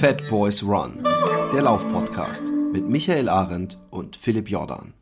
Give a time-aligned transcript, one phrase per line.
[0.00, 1.04] Fat Boys Run,
[1.52, 4.94] der Laufpodcast mit Michael Arendt und Philipp Jordan.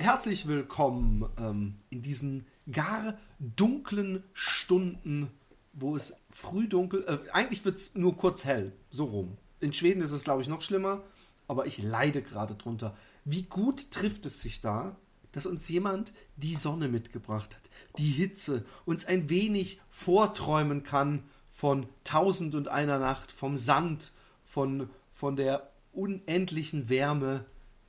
[0.00, 5.30] Herzlich willkommen ähm, in diesen gar dunklen Stunden
[5.76, 9.36] wo es früh dunkel, äh, eigentlich wird es nur kurz hell, so rum.
[9.60, 11.02] In Schweden ist es, glaube ich, noch schlimmer,
[11.46, 12.96] aber ich leide gerade drunter.
[13.24, 14.96] Wie gut trifft es sich da,
[15.32, 21.86] dass uns jemand die Sonne mitgebracht hat, die Hitze, uns ein wenig vorträumen kann von
[22.04, 24.12] Tausend und einer Nacht, vom Sand,
[24.44, 27.44] von, von der unendlichen Wärme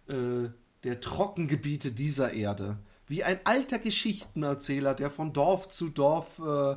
[0.08, 0.50] äh,
[0.84, 2.80] der Trockengebiete dieser Erde.
[3.08, 6.76] Wie ein alter Geschichtenerzähler, der von Dorf zu Dorf äh,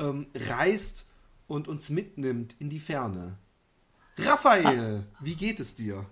[0.00, 1.06] ähm, reist
[1.46, 3.36] und uns mitnimmt in die Ferne.
[4.18, 5.22] Raphael, ah.
[5.22, 6.06] wie geht es dir?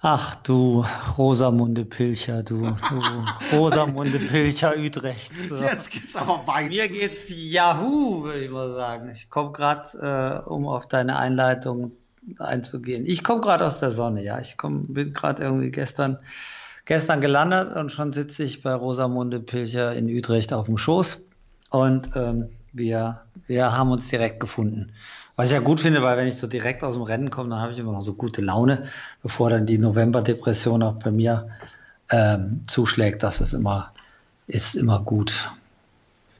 [0.00, 0.84] Ach du,
[1.16, 5.32] Rosamunde Pilcher, du, du Rosamunde Pilcher Utrecht.
[5.48, 5.56] So.
[5.56, 6.68] Jetzt geht's aber weit.
[6.68, 9.10] Mir geht's Yahoo, würde ich mal sagen.
[9.10, 11.90] Ich komme gerade, äh, um auf deine Einleitung
[12.38, 13.06] einzugehen.
[13.06, 14.38] Ich komme gerade aus der Sonne, ja.
[14.38, 16.18] Ich komm, bin gerade irgendwie gestern,
[16.84, 21.28] gestern gelandet und schon sitze ich bei Rosamunde Pilcher in Utrecht auf dem Schoß.
[21.70, 24.92] Und ähm, wir, wir haben uns direkt gefunden.
[25.36, 27.60] Was ich ja gut finde, weil wenn ich so direkt aus dem Rennen komme, dann
[27.60, 28.86] habe ich immer noch so gute Laune,
[29.22, 31.48] bevor dann die Novemberdepression auch bei mir
[32.10, 33.22] ähm, zuschlägt.
[33.22, 33.92] Das ist immer,
[34.46, 35.50] ist immer gut.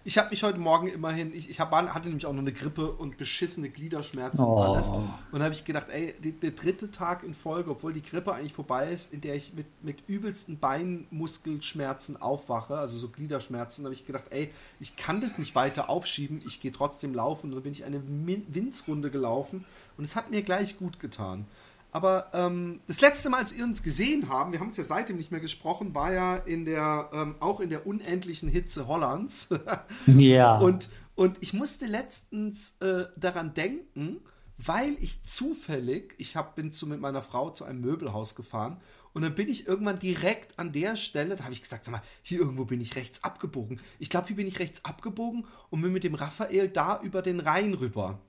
[0.08, 2.92] Ich habe mich heute Morgen immerhin, ich, ich hab, hatte nämlich auch noch eine Grippe
[2.92, 4.54] und beschissene Gliederschmerzen oh.
[4.54, 4.90] und alles.
[4.90, 8.54] Und dann habe ich gedacht, ey, der dritte Tag in Folge, obwohl die Grippe eigentlich
[8.54, 14.06] vorbei ist, in der ich mit, mit übelsten Beinmuskelschmerzen aufwache, also so Gliederschmerzen, habe ich
[14.06, 14.50] gedacht, ey,
[14.80, 17.48] ich kann das nicht weiter aufschieben, ich gehe trotzdem laufen.
[17.48, 19.66] Und dann bin ich eine Winzrunde gelaufen
[19.98, 21.44] und es hat mir gleich gut getan.
[21.90, 25.16] Aber ähm, das letzte Mal, als wir uns gesehen haben, wir haben uns ja seitdem
[25.16, 29.48] nicht mehr gesprochen, war ja in der, ähm, auch in der unendlichen Hitze Hollands.
[30.06, 30.58] ja.
[30.58, 34.20] Und, und ich musste letztens äh, daran denken,
[34.58, 38.80] weil ich zufällig, ich hab, bin zu, mit meiner Frau zu einem Möbelhaus gefahren
[39.12, 42.02] und dann bin ich irgendwann direkt an der Stelle, da habe ich gesagt, sag mal,
[42.22, 43.80] hier irgendwo bin ich rechts abgebogen.
[43.98, 47.40] Ich glaube, hier bin ich rechts abgebogen und bin mit dem Raphael da über den
[47.40, 48.20] Rhein rüber.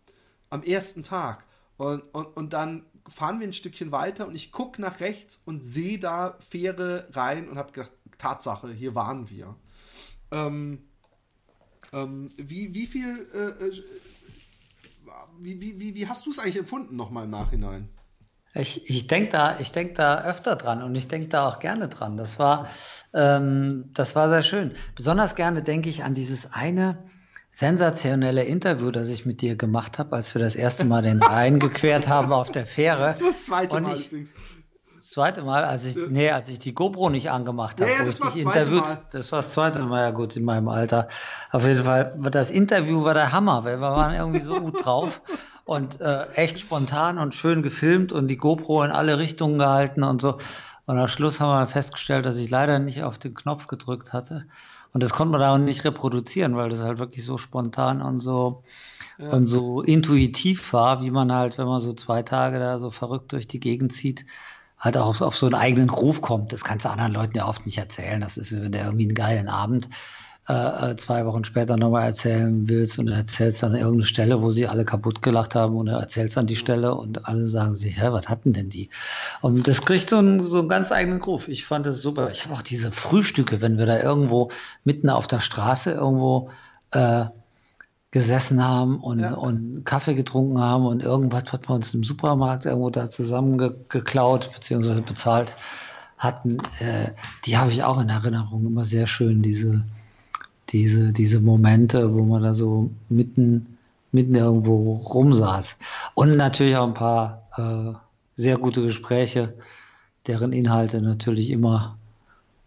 [0.50, 1.46] Am ersten Tag.
[1.80, 5.66] Und, und, und dann fahren wir ein Stückchen weiter und ich gucke nach rechts und
[5.66, 9.56] sehe da Fähre rein und habe gedacht, Tatsache, hier waren wir.
[10.32, 10.90] Ähm,
[11.94, 13.84] ähm, wie, wie viel, äh, äh
[15.40, 17.88] wie, wie, wie, wie hast du es eigentlich empfunden nochmal im Nachhinein?
[18.54, 22.18] Ich, ich denke da, denk da öfter dran und ich denke da auch gerne dran.
[22.18, 22.68] Das war,
[23.14, 24.74] ähm, das war sehr schön.
[24.96, 27.06] Besonders gerne denke ich an dieses eine,
[27.59, 31.59] sensationelle Interview, das ich mit dir gemacht habe, als wir das erste Mal den Rhein
[31.59, 33.08] gequert haben auf der Fähre.
[33.08, 34.34] Das war das zweite Mal ich, übrigens.
[34.96, 37.92] Das zweite Mal, als ich, nee, als ich die GoPro nicht angemacht habe.
[37.92, 39.00] Ja, ja das war das zweite Mal.
[39.12, 41.08] Das war das zweite Mal, ja gut, in meinem Alter.
[41.52, 45.22] Auf jeden Fall, das Interview war der Hammer, weil wir waren irgendwie so gut drauf
[45.66, 50.22] und äh, echt spontan und schön gefilmt und die GoPro in alle Richtungen gehalten und
[50.22, 50.38] so.
[50.86, 54.46] Und am Schluss haben wir festgestellt, dass ich leider nicht auf den Knopf gedrückt hatte.
[54.92, 58.20] Und das konnte man da auch nicht reproduzieren, weil das halt wirklich so spontan und
[58.20, 58.64] so
[59.20, 59.30] ja.
[59.30, 63.32] und so intuitiv war, wie man halt, wenn man so zwei Tage da so verrückt
[63.32, 64.26] durch die Gegend zieht,
[64.80, 66.54] halt auch auf, auf so einen eigenen Ruf kommt.
[66.54, 68.22] Das kannst du anderen Leuten ja oft nicht erzählen.
[68.22, 69.90] Das ist, wenn der irgendwie einen geilen Abend
[70.50, 74.68] äh, äh, zwei Wochen später nochmal erzählen willst und erzählst dann irgendeine Stelle, wo sie
[74.68, 78.08] alle kaputt gelacht haben und er erzählst dann die Stelle und alle sagen sich, hä,
[78.10, 78.90] was hatten denn die?
[79.42, 81.50] Und das kriegt so einen, so einen ganz eigenen Groove.
[81.50, 82.32] Ich fand das super.
[82.32, 84.50] Ich habe auch diese Frühstücke, wenn wir da irgendwo
[84.84, 86.50] mitten auf der Straße irgendwo
[86.92, 87.26] äh,
[88.10, 89.34] gesessen haben und, ja.
[89.34, 95.02] und Kaffee getrunken haben und irgendwas, was wir uns im Supermarkt irgendwo da zusammengeklaut bzw.
[95.02, 95.56] bezahlt
[96.18, 97.12] hatten, äh,
[97.46, 99.86] die habe ich auch in Erinnerung immer sehr schön, diese
[100.72, 103.78] diese, diese Momente, wo man da so mitten,
[104.12, 105.77] mitten irgendwo rumsaß.
[106.13, 107.98] Und natürlich auch ein paar äh,
[108.36, 109.54] sehr gute Gespräche,
[110.27, 111.98] deren Inhalte natürlich immer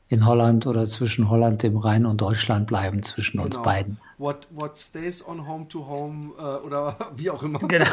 [0.08, 3.44] in Holland oder zwischen Holland, dem Rhein und Deutschland bleiben, zwischen genau.
[3.44, 3.98] uns beiden.
[4.22, 7.58] What, what stays on home to home äh, oder wie auch immer.
[7.58, 7.86] Genau.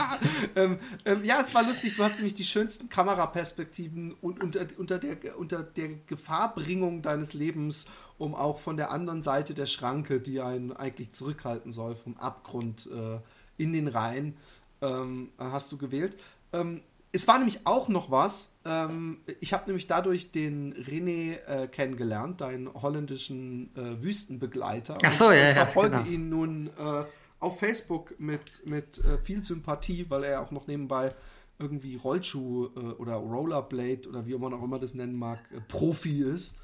[0.54, 1.96] ähm, ähm, ja, es war lustig.
[1.96, 7.86] Du hast nämlich die schönsten Kameraperspektiven und unter, unter, der, unter der Gefahrbringung deines Lebens,
[8.16, 12.86] um auch von der anderen Seite der Schranke, die einen eigentlich zurückhalten soll, vom Abgrund
[12.86, 13.18] äh,
[13.56, 14.36] in den Rhein,
[14.82, 16.16] ähm, hast du gewählt.
[16.52, 16.82] Ähm,
[17.12, 18.56] es war nämlich auch noch was.
[18.64, 24.96] Ähm, ich habe nämlich dadurch den René äh, kennengelernt, deinen holländischen äh, Wüstenbegleiter.
[25.04, 26.14] Ach so, ja, Ich verfolge ja, genau.
[26.14, 27.04] ihn nun äh,
[27.38, 31.14] auf Facebook mit, mit äh, viel Sympathie, weil er auch noch nebenbei
[31.58, 36.22] irgendwie Rollschuh äh, oder Rollerblade oder wie man auch immer das nennen mag, äh, Profi
[36.22, 36.56] ist.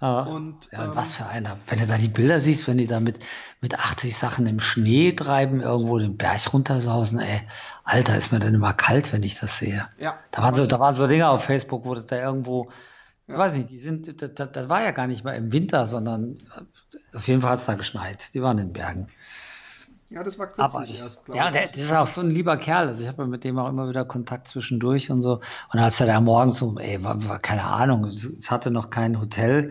[0.00, 0.22] Ja.
[0.22, 1.56] Und, ja, ähm, was für einer.
[1.66, 3.18] Wenn du da die Bilder siehst, wenn die da mit,
[3.60, 7.42] mit 80 Sachen im Schnee treiben, irgendwo den Berg runtersausen, ey,
[7.84, 9.88] Alter, ist mir dann immer kalt, wenn ich das sehe.
[9.98, 10.18] Ja.
[10.30, 12.70] Da waren so, da waren so Dinge auf Facebook, wo das da irgendwo,
[13.26, 13.34] ja.
[13.34, 16.38] ich weiß nicht, die sind, das, das war ja gar nicht mal im Winter, sondern
[17.12, 18.32] auf jeden Fall hat es da geschneit.
[18.32, 19.08] Die waren in den Bergen.
[20.10, 21.54] Ja, das war kürzlich Aber, erst, glaube ja, ich.
[21.54, 22.88] Ja, das ist auch so ein lieber Kerl.
[22.88, 25.40] Also ich habe mit dem auch immer wieder Kontakt zwischendurch und so.
[25.72, 29.20] Und als er da morgens so, ey, war, war keine Ahnung, es hatte noch kein
[29.20, 29.70] Hotel,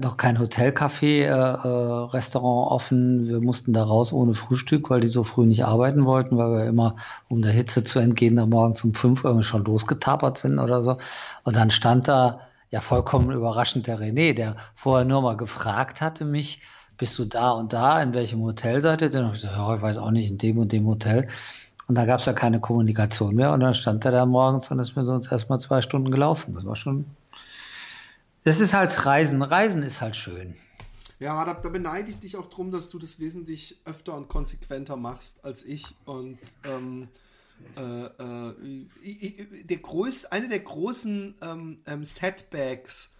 [0.00, 3.28] noch kein Hotelcafé, äh, äh, Restaurant offen.
[3.28, 6.64] Wir mussten da raus ohne Frühstück, weil die so früh nicht arbeiten wollten, weil wir
[6.64, 6.96] immer,
[7.28, 10.96] um der Hitze zu entgehen, da morgens um fünf irgendwie schon losgetapert sind oder so.
[11.44, 12.40] Und dann stand da
[12.70, 16.62] ja vollkommen überraschend der René, der vorher nur mal gefragt hatte mich,
[16.98, 19.10] bist du da und da, in welchem Hotel seid ihr?
[19.10, 21.28] Dann ich gesagt, ja, ich weiß auch nicht, in dem und dem Hotel.
[21.88, 23.52] Und da gab es ja keine Kommunikation mehr.
[23.52, 26.54] Und dann stand er da morgens und ist mit uns erstmal zwei Stunden gelaufen.
[26.54, 27.04] Das war schon.
[28.44, 29.42] Das ist halt Reisen.
[29.42, 30.54] Reisen ist halt schön.
[31.18, 34.96] Ja, da, da beneide ich dich auch drum, dass du das wesentlich öfter und konsequenter
[34.96, 35.94] machst als ich.
[36.04, 37.08] Und ähm,
[37.76, 43.15] äh, äh, der größte, eine der großen ähm, ähm Setbacks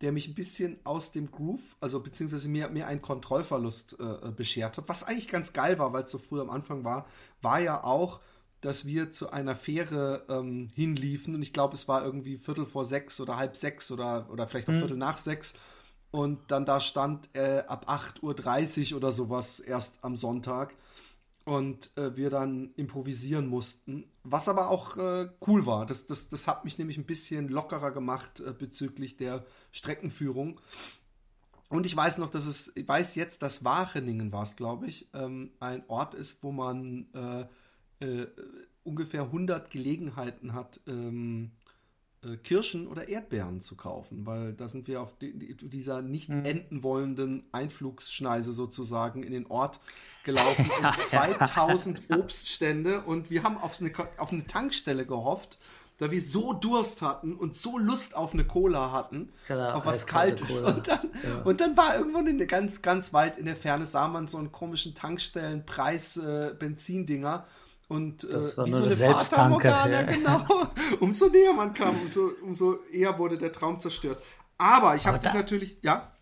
[0.00, 4.30] der mich ein bisschen aus dem Groove, also beziehungsweise mir, mir einen Kontrollverlust äh, äh,
[4.30, 4.88] beschert hat.
[4.88, 7.06] Was eigentlich ganz geil war, weil es so früh am Anfang war,
[7.42, 8.20] war ja auch,
[8.60, 12.84] dass wir zu einer Fähre ähm, hinliefen und ich glaube, es war irgendwie Viertel vor
[12.84, 14.78] sechs oder halb sechs oder, oder vielleicht auch mhm.
[14.78, 15.54] Viertel nach sechs
[16.10, 20.74] und dann da stand äh, ab 8.30 Uhr oder sowas erst am Sonntag
[21.48, 24.04] und äh, wir dann improvisieren mussten.
[24.22, 25.86] Was aber auch äh, cool war.
[25.86, 30.60] Das, das, das hat mich nämlich ein bisschen lockerer gemacht äh, bezüglich der Streckenführung.
[31.70, 35.08] Und ich weiß noch, dass es, ich weiß jetzt, dass Wacheningen war es, glaube ich,
[35.14, 37.46] ähm, ein Ort ist, wo man äh,
[38.04, 38.26] äh,
[38.84, 41.57] ungefähr 100 Gelegenheiten hat, ähm, äh,
[42.42, 46.44] Kirschen oder Erdbeeren zu kaufen, weil da sind wir auf die, dieser nicht mhm.
[46.44, 49.78] enden wollenden Einflugsschneise sozusagen in den Ort
[50.24, 55.60] gelaufen und 2000 Obststände und wir haben auf eine, auf eine Tankstelle gehofft,
[55.98, 60.06] da wir so Durst hatten und so Lust auf eine Cola hatten, genau, auf was
[60.06, 60.60] Kaltes.
[60.62, 61.42] Und dann, ja.
[61.42, 64.52] und dann war irgendwann in ganz, ganz weit in der Ferne, sah man so einen
[64.52, 67.46] komischen Tankstellenpreis äh, Benzindinger
[67.88, 70.02] und äh, wie so eine Fata Morgana, ja.
[70.02, 70.46] genau.
[71.00, 74.22] Umso näher man kam, umso, umso eher wurde der Traum zerstört.
[74.58, 76.12] Aber ich habe dich natürlich, ja.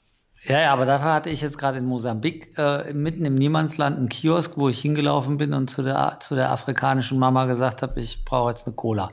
[0.45, 4.09] Ja, ja, aber dafür hatte ich jetzt gerade in Mosambik äh, mitten im Niemandsland einen
[4.09, 8.25] Kiosk, wo ich hingelaufen bin und zu der, zu der afrikanischen Mama gesagt habe, ich
[8.25, 9.11] brauche jetzt eine Cola.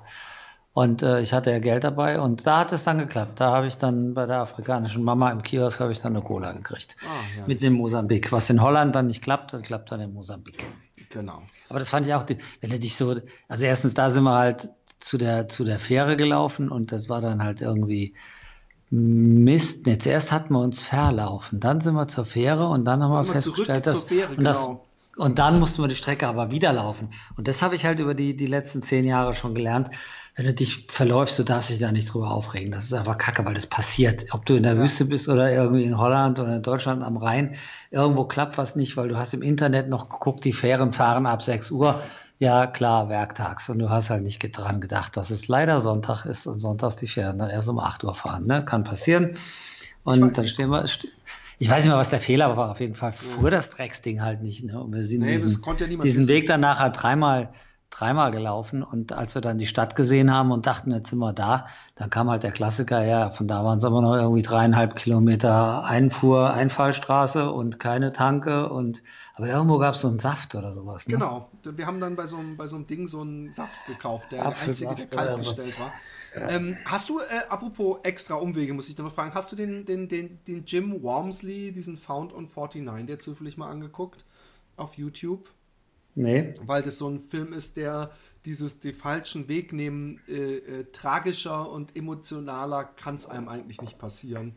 [0.74, 3.40] Und äh, ich hatte ja Geld dabei und da hat es dann geklappt.
[3.40, 6.52] Da habe ich dann bei der afrikanischen Mama im Kiosk habe ich dann eine Cola
[6.52, 6.98] gekriegt.
[7.04, 8.32] Ah, mitten in Mosambik.
[8.32, 10.66] Was in Holland dann nicht klappt, das klappt dann in Mosambik.
[11.14, 11.44] Genau.
[11.70, 12.26] Aber das fand ich auch,
[12.62, 13.16] wenn du dich so,
[13.48, 14.70] also erstens, da sind wir halt
[15.00, 18.16] zu der, zu der Fähre gelaufen und das war dann halt irgendwie
[18.90, 19.86] Mist.
[19.86, 23.24] Nee, zuerst hatten wir uns verlaufen, dann sind wir zur Fähre und dann haben wir
[23.24, 24.04] festgestellt, dass.
[24.04, 24.86] Fähre, und, das, genau.
[25.18, 27.10] und dann mussten wir die Strecke aber wieder laufen.
[27.38, 29.90] Und das habe ich halt über die, die letzten zehn Jahre schon gelernt
[30.36, 32.72] wenn du dich verläufst, du darfst dich da nicht drüber aufregen.
[32.72, 34.26] Das ist einfach kacke, weil das passiert.
[34.32, 34.82] Ob du in der ja.
[34.82, 37.56] Wüste bist oder irgendwie in Holland oder in Deutschland am Rhein,
[37.92, 41.44] irgendwo klappt was nicht, weil du hast im Internet noch geguckt, die Fähren fahren ab
[41.44, 42.02] 6 Uhr.
[42.40, 43.70] Ja, klar, werktags.
[43.70, 47.08] Und du hast halt nicht dran gedacht, dass es leider Sonntag ist und sonntags die
[47.08, 48.48] Fähren dann erst um 8 Uhr fahren.
[48.48, 48.66] Ne?
[48.66, 49.38] Kann passieren.
[50.04, 52.72] Und dann stehen wir, ich weiß nicht mehr, was der Fehler war.
[52.72, 54.64] Auf jeden Fall fuhr das Drecksding halt nicht.
[54.64, 54.82] Ne?
[54.82, 57.54] Und wir sind nee, diesen, diesen Weg dann nachher dreimal
[57.94, 61.32] dreimal gelaufen und als wir dann die Stadt gesehen haben und dachten, jetzt sind wir
[61.32, 64.96] da, dann kam halt der Klassiker, ja, von da waren es aber noch irgendwie dreieinhalb
[64.96, 69.04] Kilometer Einfuhr, Einfallstraße und keine Tanke und
[69.36, 71.08] aber irgendwo gab es so einen Saft oder sowas.
[71.08, 71.14] Ne?
[71.14, 74.32] Genau, wir haben dann bei so, einem, bei so einem Ding so einen Saft gekauft,
[74.32, 75.94] der einzige, der kalt gestellt war.
[76.36, 76.50] Ja.
[76.50, 80.08] Ähm, hast du, äh, apropos extra Umwege, muss ich noch fragen, hast du den, den,
[80.08, 84.26] den, den Jim Wormsley, diesen Found on 49, der zufällig mal angeguckt
[84.78, 85.48] auf YouTube?
[86.16, 86.54] Nee.
[86.66, 88.12] Weil das so ein Film ist, der
[88.46, 93.98] dieses den falschen Weg nehmen, äh, äh, tragischer und emotionaler kann es einem eigentlich nicht
[93.98, 94.56] passieren.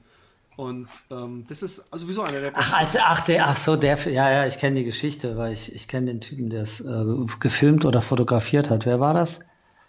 [0.56, 3.98] Und ähm, das ist also sowieso einer der Ach, also, ach, der, ach so, der,
[4.08, 7.04] ja, ja, ich kenne die Geschichte, weil ich, ich kenne den Typen, der es äh,
[7.40, 8.86] gefilmt oder fotografiert hat.
[8.86, 9.40] Wer war das?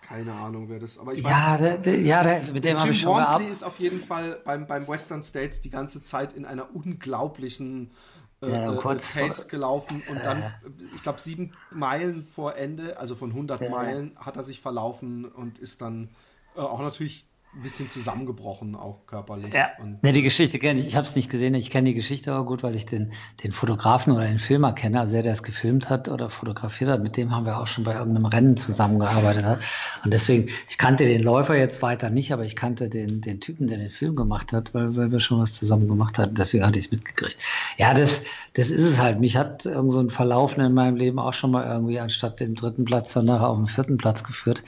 [0.02, 2.92] Keine Ahnung, wer das, aber ich weiß ja, der, der, ja, der, mit dem habe
[2.92, 6.46] ich schon Wormsley ist auf jeden Fall beim, beim Western States die ganze Zeit in
[6.46, 7.92] einer unglaublichen
[8.42, 10.52] äh, ja, äh, kurz Pace gelaufen und dann, äh,
[10.96, 13.70] ich glaube, sieben Meilen vor Ende, also von 100 ja.
[13.70, 16.10] Meilen, hat er sich verlaufen und ist dann
[16.56, 17.27] äh, auch natürlich
[17.58, 19.52] ein bisschen zusammengebrochen, auch körperlich.
[19.52, 19.70] Ja,
[20.02, 20.88] ne, die Geschichte kenne ich.
[20.88, 21.56] Ich habe es nicht gesehen.
[21.56, 23.12] Ich kenne die Geschichte aber gut, weil ich den,
[23.44, 27.02] den Fotografen oder den Filmer kenne, also der, der es gefilmt hat oder fotografiert hat.
[27.02, 29.64] Mit dem haben wir auch schon bei irgendeinem Rennen zusammengearbeitet.
[30.04, 33.68] Und deswegen, ich kannte den Läufer jetzt weiter nicht, aber ich kannte den, den Typen,
[33.68, 36.36] der den Film gemacht hat, weil, weil wir schon was zusammen gemacht hatten.
[36.36, 37.38] Deswegen hatte ich es mitgekriegt.
[37.78, 38.22] Ja, das,
[38.54, 39.20] das ist es halt.
[39.20, 42.54] Mich hat irgend so ein Verlaufen in meinem Leben auch schon mal irgendwie anstatt dem
[42.54, 44.64] dritten Platz dann nachher auf den vierten Platz geführt.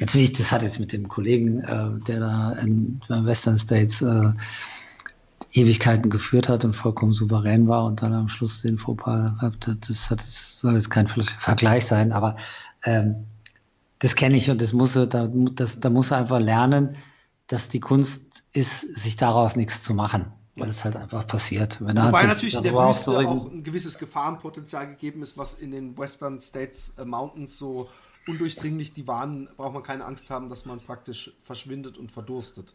[0.00, 2.31] Jetzt will ich, das hat jetzt mit dem Kollegen, äh, der da
[2.62, 4.32] in Western States äh,
[5.52, 9.88] Ewigkeiten geführt hat und vollkommen souverän war und dann am Schluss den Fauxpas gehabt hat.
[9.88, 12.36] Das, hat, das soll jetzt kein Vergleich sein, aber
[12.84, 13.26] ähm,
[13.98, 16.96] das kenne ich und das muss da, das, da muss er einfach lernen,
[17.46, 20.26] dass die Kunst ist, sich daraus nichts zu machen.
[20.54, 21.78] Weil es halt einfach passiert.
[21.80, 25.96] Wenn Wobei natürlich in der Wüste auch ein gewisses Gefahrenpotenzial gegeben ist, was in den
[25.96, 27.88] Western States äh, Mountains so
[28.26, 32.74] undurchdringlich die waren, braucht man keine Angst haben, dass man praktisch verschwindet und verdurstet.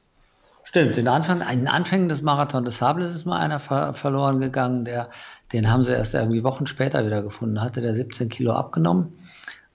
[0.63, 4.41] Stimmt, in, Anfang, in den Anfängen des Marathon des Sables ist mal einer ver verloren
[4.41, 5.09] gegangen, der,
[5.53, 7.61] den haben sie erst irgendwie Wochen später wieder gefunden.
[7.61, 9.13] Hatte der 17 Kilo abgenommen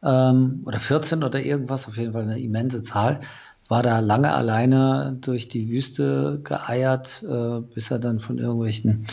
[0.05, 3.21] ähm, oder 14 oder irgendwas, auf jeden Fall eine immense Zahl.
[3.69, 9.07] War da lange alleine durch die Wüste geeiert, äh, bis er dann von irgendwelchen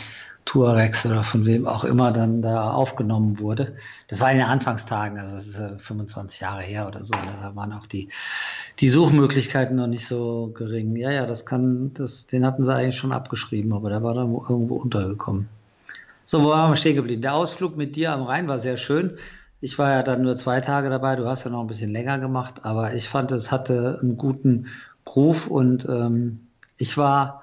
[0.44, 3.74] Tuaregs oder von wem auch immer dann da aufgenommen wurde.
[4.08, 7.14] Das war in den Anfangstagen, also das ist äh, 25 Jahre her oder so.
[7.14, 8.08] Da waren auch die,
[8.80, 10.96] die Suchmöglichkeiten noch nicht so gering.
[10.96, 14.32] Ja, ja, das kann, das, den hatten sie eigentlich schon abgeschrieben, aber der war dann
[14.32, 15.48] irgendwo untergekommen.
[16.24, 17.22] So, wo waren wir stehen geblieben?
[17.22, 19.18] Der Ausflug mit dir am Rhein war sehr schön.
[19.60, 22.18] Ich war ja dann nur zwei Tage dabei, du hast ja noch ein bisschen länger
[22.18, 24.66] gemacht, aber ich fand, es hatte einen guten
[25.04, 26.46] Groove und ähm,
[26.78, 27.39] ich war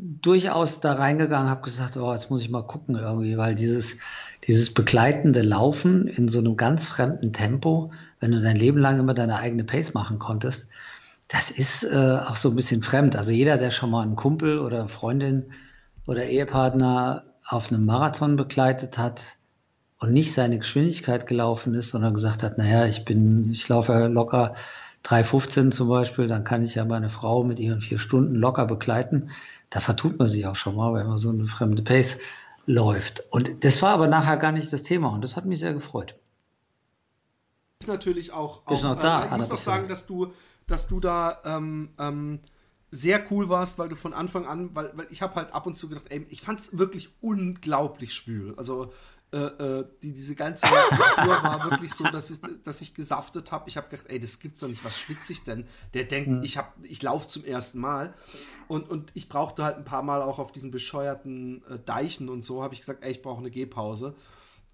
[0.00, 3.98] durchaus da reingegangen, habe gesagt, oh, jetzt muss ich mal gucken irgendwie, weil dieses,
[4.46, 9.14] dieses begleitende Laufen in so einem ganz fremden Tempo, wenn du dein Leben lang immer
[9.14, 10.68] deine eigene Pace machen konntest,
[11.28, 13.16] das ist äh, auch so ein bisschen fremd.
[13.16, 15.52] Also jeder, der schon mal einen Kumpel oder Freundin
[16.06, 19.24] oder Ehepartner auf einem Marathon begleitet hat
[19.98, 24.54] und nicht seine Geschwindigkeit gelaufen ist, sondern gesagt hat, naja, ich bin, ich laufe locker
[25.04, 29.30] 3,15 zum Beispiel, dann kann ich ja meine Frau mit ihren vier Stunden locker begleiten
[29.70, 32.18] da vertut man sich auch schon mal, wenn man so eine fremde Pace
[32.66, 33.22] läuft.
[33.30, 36.16] Und das war aber nachher gar nicht das Thema und das hat mich sehr gefreut.
[37.80, 40.32] Ist natürlich auch, auch ist noch da, äh, ich muss auch sagen, dass du,
[40.66, 42.40] dass du da ähm, ähm,
[42.90, 45.76] sehr cool warst, weil du von Anfang an, weil, weil ich habe halt ab und
[45.76, 48.54] zu gedacht, ey, ich fand es wirklich unglaublich schwül.
[48.56, 48.92] Also
[49.32, 53.68] äh, äh, die, diese ganze Tour war wirklich so, dass ich, dass ich gesaftet habe.
[53.68, 55.66] Ich habe gedacht, ey, das gibt's doch nicht, was schwitze ich denn?
[55.94, 56.42] Der denkt, mhm.
[56.42, 58.14] ich, ich laufe zum ersten Mal.
[58.68, 62.44] Und, und ich brauchte halt ein paar Mal auch auf diesen bescheuerten äh, Deichen und
[62.44, 64.14] so, habe ich gesagt, ey, ich brauche eine Gehpause.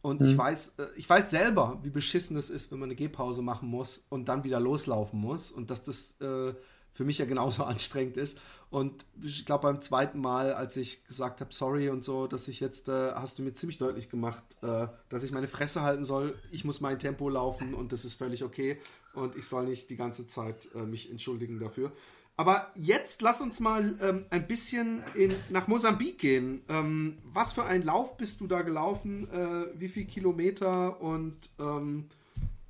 [0.00, 0.28] Und mhm.
[0.28, 3.68] ich weiß, äh, ich weiß selber, wie beschissen es ist, wenn man eine Gehpause machen
[3.68, 5.50] muss und dann wieder loslaufen muss.
[5.50, 6.54] Und dass das äh,
[6.92, 8.38] für mich ja genauso anstrengend ist.
[8.70, 12.60] Und ich glaube, beim zweiten Mal, als ich gesagt habe, sorry und so, dass ich
[12.60, 16.38] jetzt, äh, hast du mir ziemlich deutlich gemacht, äh, dass ich meine Fresse halten soll.
[16.52, 18.78] Ich muss mein Tempo laufen und das ist völlig okay.
[19.14, 21.92] Und ich soll nicht die ganze Zeit äh, mich entschuldigen dafür.
[22.36, 26.62] Aber jetzt lass uns mal ähm, ein bisschen in, nach Mosambik gehen.
[26.68, 29.28] Ähm, was für ein Lauf bist du da gelaufen?
[29.30, 32.08] Äh, wie viele Kilometer und ähm,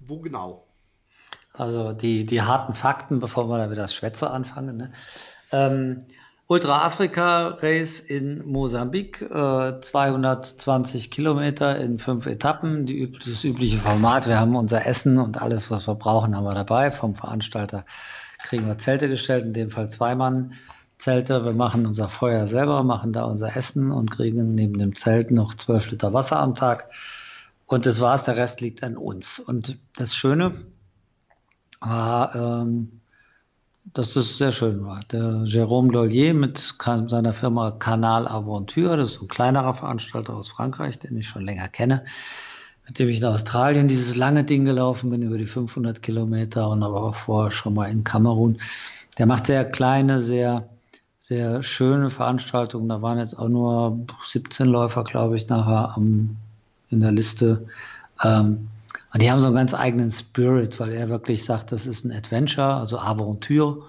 [0.00, 0.66] wo genau?
[1.54, 4.76] Also die, die harten Fakten, bevor wir da wieder das Schwätze anfangen.
[4.76, 4.92] Ne?
[5.52, 6.04] Ähm,
[6.48, 14.26] Ultra Afrika Race in Mosambik, äh, 220 Kilometer in fünf Etappen, die, das übliche Format.
[14.26, 16.90] Wir haben unser Essen und alles, was wir brauchen, haben wir dabei.
[16.90, 17.86] Vom Veranstalter
[18.52, 20.52] kriegen wir Zelte gestellt, in dem Fall zwei Mann.
[20.98, 21.42] Zelte.
[21.42, 25.54] Wir machen unser Feuer selber, machen da unser Essen und kriegen neben dem Zelt noch
[25.54, 26.90] zwölf Liter Wasser am Tag.
[27.64, 29.38] Und das war's, der Rest liegt an uns.
[29.38, 30.66] Und das Schöne
[31.80, 33.00] war, ähm,
[33.94, 35.00] dass das sehr schön war.
[35.10, 36.74] Der Jérôme Lollier mit
[37.06, 41.68] seiner Firma Canal Aventure, das ist ein kleinerer Veranstalter aus Frankreich, den ich schon länger
[41.68, 42.04] kenne,
[42.86, 46.82] mit dem ich in Australien dieses lange Ding gelaufen bin, über die 500 Kilometer und
[46.82, 48.58] aber auch vorher schon mal in Kamerun.
[49.18, 50.68] Der macht sehr kleine, sehr,
[51.18, 52.88] sehr schöne Veranstaltungen.
[52.88, 56.36] Da waren jetzt auch nur 17 Läufer, glaube ich, nachher am,
[56.90, 57.66] in der Liste.
[58.22, 58.68] Ähm,
[59.12, 62.12] und die haben so einen ganz eigenen Spirit, weil er wirklich sagt, das ist ein
[62.12, 63.82] Adventure, also Aventure,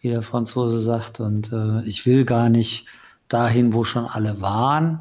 [0.00, 1.20] wie der Franzose sagt.
[1.20, 2.86] Und äh, ich will gar nicht
[3.28, 5.00] dahin, wo schon alle waren.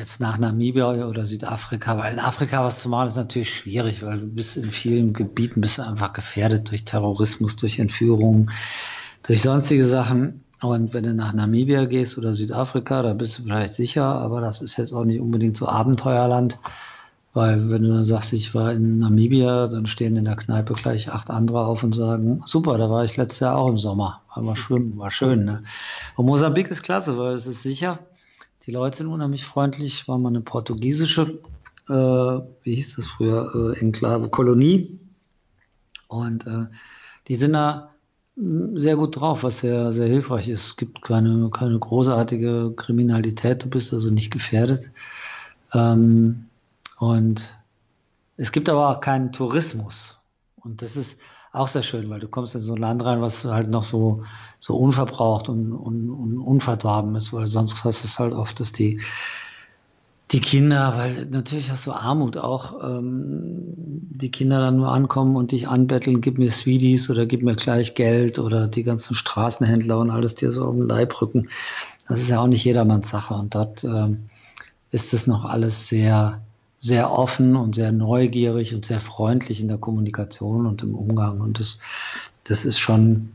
[0.00, 4.18] Jetzt nach Namibia oder Südafrika, weil in Afrika was zu machen ist natürlich schwierig, weil
[4.18, 8.50] du bist in vielen Gebieten bist einfach gefährdet durch Terrorismus, durch Entführungen,
[9.24, 10.42] durch sonstige Sachen.
[10.62, 14.62] Und wenn du nach Namibia gehst oder Südafrika, da bist du vielleicht sicher, aber das
[14.62, 16.56] ist jetzt auch nicht unbedingt so Abenteuerland.
[17.34, 21.12] Weil wenn du dann sagst, ich war in Namibia, dann stehen in der Kneipe gleich
[21.12, 24.22] acht andere auf und sagen, super, da war ich letztes Jahr auch im Sommer.
[24.34, 25.44] War mal schwimmen, war schön.
[25.44, 25.62] Ne?
[26.16, 27.98] Und Mosambik ist klasse, weil es ist sicher.
[28.66, 30.06] Die Leute sind unheimlich freundlich.
[30.08, 31.40] War mal eine portugiesische,
[31.88, 34.98] äh, wie hieß das früher, äh, Enklave, Kolonie.
[36.08, 36.66] Und äh,
[37.28, 37.90] die sind da
[38.36, 40.66] hm, sehr gut drauf, was sehr, sehr hilfreich ist.
[40.66, 44.90] Es gibt keine, keine großartige Kriminalität, du bist also nicht gefährdet.
[45.72, 46.46] Ähm,
[46.98, 47.56] und
[48.36, 50.18] es gibt aber auch keinen Tourismus.
[50.56, 51.18] Und das ist
[51.52, 54.22] auch sehr schön, weil du kommst in so ein Land rein, was halt noch so,
[54.58, 58.72] so unverbraucht und, und, und unverdorben ist, weil sonst hast du es halt oft, dass
[58.72, 59.00] die,
[60.30, 63.74] die Kinder, weil natürlich hast du Armut auch, ähm,
[64.10, 67.94] die Kinder dann nur ankommen und dich anbetteln, gib mir Sweeties oder gib mir gleich
[67.94, 71.48] Geld oder die ganzen Straßenhändler und alles dir so auf den Leib rücken.
[72.08, 74.28] Das ist ja auch nicht jedermanns Sache und dort ähm,
[74.92, 76.42] ist es noch alles sehr,
[76.80, 81.40] sehr offen und sehr neugierig und sehr freundlich in der Kommunikation und im Umgang.
[81.40, 81.78] Und das,
[82.44, 83.32] das ist schon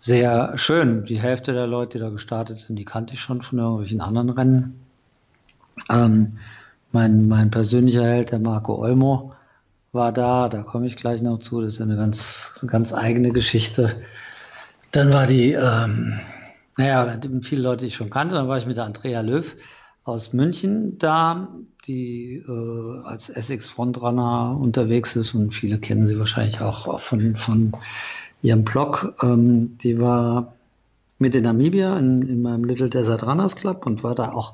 [0.00, 1.04] sehr schön.
[1.04, 4.28] Die Hälfte der Leute, die da gestartet sind, die kannte ich schon von irgendwelchen anderen
[4.30, 4.80] Rennen.
[5.88, 6.30] Ähm,
[6.90, 9.32] mein, mein persönlicher Held, der Marco Olmo,
[9.92, 10.48] war da.
[10.48, 11.60] Da komme ich gleich noch zu.
[11.60, 14.02] Das ist eine ganz, ganz eigene Geschichte.
[14.90, 16.18] Dann war die, ähm,
[16.76, 18.34] naja, viele Leute, die ich schon kannte.
[18.34, 19.54] Dann war ich mit der Andrea Löw
[20.04, 21.48] aus München da,
[21.86, 27.36] die äh, als Essex Frontrunner unterwegs ist und viele kennen sie wahrscheinlich auch, auch von,
[27.36, 27.72] von
[28.42, 29.14] ihrem Blog.
[29.22, 30.54] Ähm, die war
[31.18, 34.52] mit in Namibia in, in meinem Little Desert Runners Club und war da auch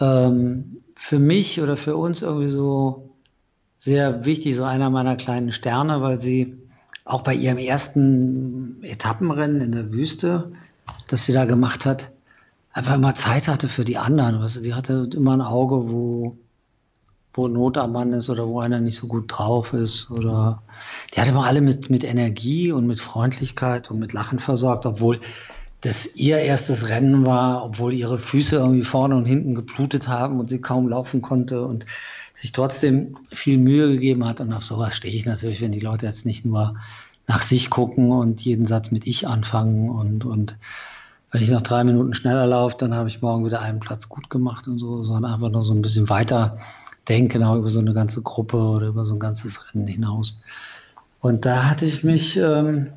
[0.00, 3.10] ähm, für mich oder für uns irgendwie so
[3.76, 6.56] sehr wichtig, so einer meiner kleinen Sterne, weil sie
[7.04, 10.52] auch bei ihrem ersten Etappenrennen in der Wüste,
[11.08, 12.10] das sie da gemacht hat,
[12.76, 14.38] einfach immer Zeit hatte für die anderen.
[14.38, 16.36] Weißt du, die hatte immer ein Auge, wo,
[17.32, 20.10] wo Not am Mann ist oder wo einer nicht so gut drauf ist.
[20.10, 20.62] Oder
[21.14, 25.20] die hatte immer alle mit, mit Energie und mit Freundlichkeit und mit Lachen versorgt, obwohl
[25.80, 30.50] das ihr erstes Rennen war, obwohl ihre Füße irgendwie vorne und hinten geblutet haben und
[30.50, 31.86] sie kaum laufen konnte und
[32.34, 34.42] sich trotzdem viel Mühe gegeben hat.
[34.42, 36.76] Und auf sowas stehe ich natürlich, wenn die Leute jetzt nicht nur
[37.26, 40.58] nach sich gucken und jeden Satz mit ich anfangen und, und
[41.36, 44.30] wenn ich noch drei Minuten schneller laufe, dann habe ich morgen wieder einen Platz gut
[44.30, 46.56] gemacht und so, sondern einfach nur so ein bisschen weiter
[47.10, 50.40] denken, auch über so eine ganze Gruppe oder über so ein ganzes Rennen hinaus.
[51.20, 52.90] Und da hatte ich mich ähm,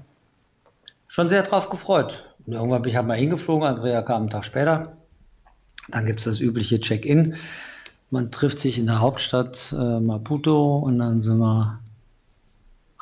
[1.10, 2.34] schon sehr drauf gefreut.
[2.46, 4.96] Und irgendwann bin ich halt mal hingeflogen, Andrea kam einen Tag später.
[5.90, 7.36] Dann gibt es das übliche Check-in.
[8.10, 11.78] Man trifft sich in der Hauptstadt äh, Maputo und dann sind wir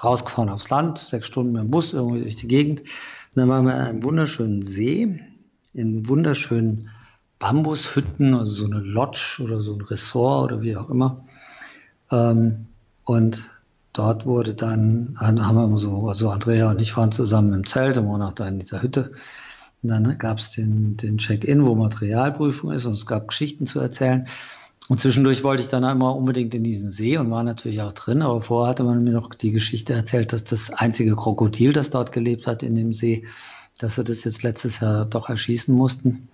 [0.03, 2.81] rausgefahren aufs Land, sechs Stunden mit dem Bus irgendwie durch die Gegend.
[3.37, 5.19] Dann waren wir an einem wunderschönen See,
[5.73, 6.89] in wunderschönen
[7.37, 11.23] Bambushütten, also so eine Lodge oder so ein Ressort oder wie auch immer.
[12.09, 12.65] Ähm,
[13.03, 13.51] und
[13.93, 18.07] dort wurde dann, haben wir so, also Andrea und ich waren zusammen im Zelt und
[18.07, 19.11] waren auch da in dieser Hütte.
[19.83, 23.79] Und dann gab es den, den Check-in, wo Materialprüfung ist und es gab Geschichten zu
[23.79, 24.27] erzählen.
[24.89, 28.21] Und zwischendurch wollte ich dann einmal unbedingt in diesen See und war natürlich auch drin,
[28.21, 32.13] aber vorher hatte man mir noch die Geschichte erzählt, dass das einzige Krokodil, das dort
[32.13, 33.25] gelebt hat in dem See,
[33.79, 36.29] dass sie das jetzt letztes Jahr doch erschießen mussten,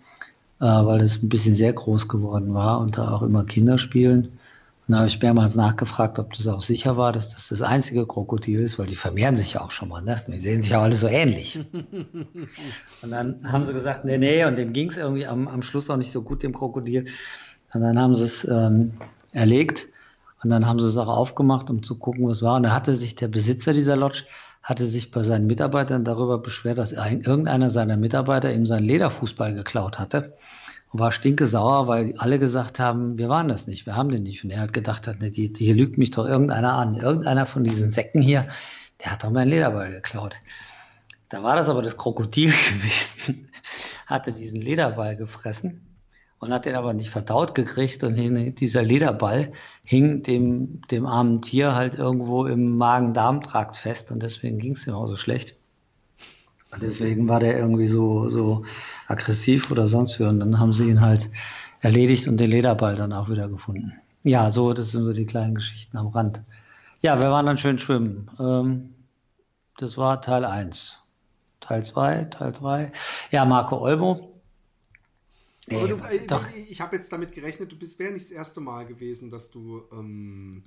[0.60, 4.38] äh, weil es ein bisschen sehr groß geworden war und da auch immer Kinder spielen.
[4.86, 8.06] Und da habe ich mehrmals nachgefragt, ob das auch sicher war, dass das das einzige
[8.06, 10.02] Krokodil ist, weil die vermehren sich ja auch schon mal.
[10.02, 10.22] Ne?
[10.28, 11.58] Die sehen sich ja alle so ähnlich.
[13.02, 15.90] und dann haben sie gesagt, nee, nee, und dem ging es irgendwie am, am Schluss
[15.90, 17.06] auch nicht so gut, dem Krokodil.
[17.74, 18.94] Und dann haben sie es ähm,
[19.32, 19.88] erlegt
[20.44, 22.58] und dann haben sie es auch aufgemacht, um zu gucken, was war.
[22.58, 24.26] Und da hatte sich der Besitzer dieser Lodge
[24.62, 29.54] hatte sich bei seinen Mitarbeitern darüber beschwert, dass ein, irgendeiner seiner Mitarbeiter ihm seinen Lederfußball
[29.54, 30.38] geklaut hatte
[30.92, 34.24] und war stinke sauer, weil alle gesagt haben, wir waren das nicht, wir haben den
[34.24, 34.44] nicht.
[34.44, 36.96] Und er hat gedacht, hat, ne, die, hier lügt mich doch irgendeiner an.
[36.96, 38.48] Irgendeiner von diesen Säcken hier,
[39.04, 40.36] der hat doch meinen Lederball geklaut.
[41.28, 43.50] Da war das aber das Krokodil gewesen,
[44.06, 45.93] hatte diesen Lederball gefressen
[46.44, 49.54] und hat den aber nicht verdaut gekriegt und hing, dieser Lederball
[49.84, 54.94] hing dem, dem armen Tier halt irgendwo im Magen-Darm-Trakt fest und deswegen ging es ihm
[54.94, 55.56] auch so schlecht.
[56.72, 58.66] Und deswegen war der irgendwie so, so
[59.08, 61.30] aggressiv oder sonst wie und dann haben sie ihn halt
[61.80, 63.94] erledigt und den Lederball dann auch wieder gefunden.
[64.24, 66.42] Ja, so, das sind so die kleinen Geschichten am Rand.
[67.00, 68.30] Ja, wir waren dann schön schwimmen.
[68.38, 68.96] Ähm,
[69.78, 71.00] das war Teil 1.
[71.62, 72.92] Teil 2, Teil 3.
[73.32, 74.33] Ja, Marco Olmo,
[75.68, 76.46] Nee, du, äh, doch.
[76.70, 79.84] Ich habe jetzt damit gerechnet, du bist wäre nicht das erste Mal gewesen, dass du
[79.92, 80.64] ähm,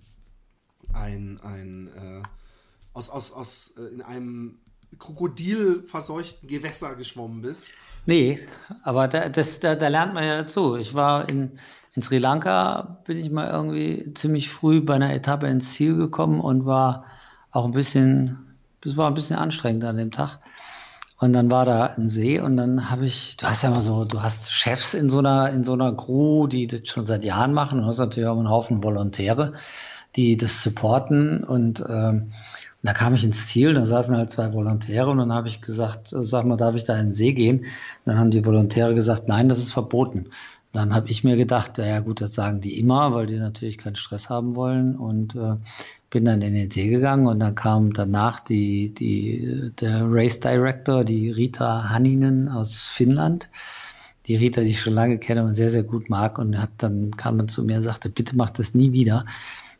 [0.92, 2.22] ein, ein äh,
[2.94, 4.58] aus, aus, aus äh, in einem
[4.98, 7.66] krokodilverseuchten Gewässer geschwommen bist.
[8.06, 8.38] Nee,
[8.82, 10.76] aber da, das, da, da lernt man ja dazu.
[10.76, 11.58] Ich war in,
[11.94, 16.40] in Sri Lanka bin ich mal irgendwie ziemlich früh bei einer Etappe ins Ziel gekommen
[16.40, 17.04] und war
[17.50, 20.38] auch ein bisschen, das war ein bisschen anstrengend an dem Tag.
[21.18, 24.04] Und dann war da ein See und dann habe ich, du hast ja immer so,
[24.04, 27.54] du hast Chefs in so einer, in so einer Crew, die das schon seit Jahren
[27.54, 29.54] machen und hast natürlich auch einen Haufen Volontäre,
[30.14, 32.32] die das supporten und, ähm,
[32.82, 35.62] und da kam ich ins Ziel, da saßen halt zwei Volontäre und dann habe ich
[35.62, 37.60] gesagt, sag mal, darf ich da in den See gehen?
[37.60, 37.66] Und
[38.04, 40.28] dann haben die Volontäre gesagt, nein, das ist verboten.
[40.76, 43.96] Dann habe ich mir gedacht, ja gut, das sagen die immer, weil die natürlich keinen
[43.96, 45.54] Stress haben wollen und äh,
[46.10, 51.02] bin dann in den See gegangen und dann kam danach die, die, der Race Director,
[51.02, 53.48] die Rita Hanninen aus Finnland.
[54.26, 57.10] Die Rita, die ich schon lange kenne und sehr, sehr gut mag und hat dann
[57.12, 59.24] kam dann zu mir und sagte, bitte mach das nie wieder.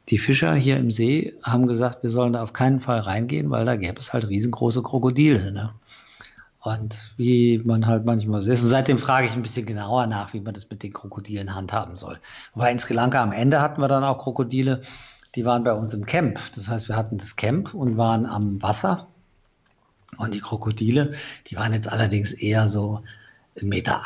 [0.09, 3.67] Die Fischer hier im See haben gesagt, wir sollen da auf keinen Fall reingehen, weil
[3.67, 5.53] da gäbe es halt riesengroße Krokodile.
[5.53, 5.75] Ne?
[6.67, 8.61] Und wie man halt manchmal ist.
[8.61, 11.97] Und seitdem frage ich ein bisschen genauer nach, wie man das mit den Krokodilen handhaben
[11.97, 12.19] soll.
[12.55, 14.83] Wobei in Sri Lanka am Ende hatten wir dann auch Krokodile,
[15.37, 16.41] die waren bei uns im Camp.
[16.57, 19.07] Das heißt, wir hatten das Camp und waren am Wasser.
[20.17, 21.13] Und die Krokodile,
[21.47, 23.05] die waren jetzt allerdings eher so
[23.61, 24.03] 1,80 Meter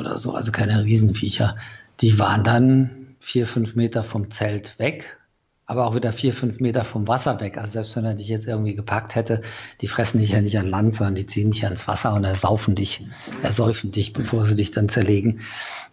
[0.00, 1.56] oder so, also keine Riesenviecher.
[2.00, 5.19] Die waren dann vier, fünf Meter vom Zelt weg,
[5.70, 7.56] aber auch wieder vier, fünf Meter vom Wasser weg.
[7.56, 9.40] Also selbst wenn er dich jetzt irgendwie gepackt hätte,
[9.80, 12.74] die fressen dich ja nicht an Land, sondern die ziehen dich ans Wasser und ersaufen
[12.74, 13.06] dich,
[13.44, 15.42] ersäufen dich, bevor sie dich dann zerlegen.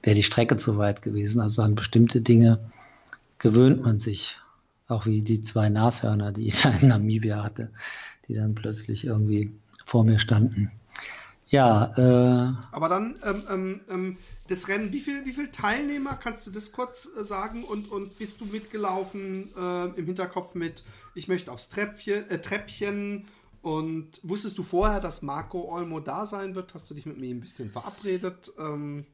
[0.01, 1.41] Wäre die Strecke zu weit gewesen.
[1.41, 2.71] Also an bestimmte Dinge
[3.37, 4.37] gewöhnt man sich.
[4.87, 7.69] Auch wie die zwei Nashörner, die ich in Namibia hatte,
[8.27, 9.51] die dann plötzlich irgendwie
[9.85, 10.71] vor mir standen.
[11.49, 11.93] Ja.
[11.97, 16.51] Äh, Aber dann ähm, ähm, ähm das Rennen, wie viele wie viel Teilnehmer, kannst du
[16.51, 17.63] das kurz äh, sagen?
[17.63, 20.83] Und, und bist du mitgelaufen äh, im Hinterkopf mit,
[21.15, 23.25] ich möchte aufs Treppchen, äh, Treppchen
[23.61, 26.73] und wusstest du vorher, dass Marco Olmo da sein wird?
[26.73, 28.53] Hast du dich mit mir ein bisschen verabredet?
[28.57, 29.05] Ähm,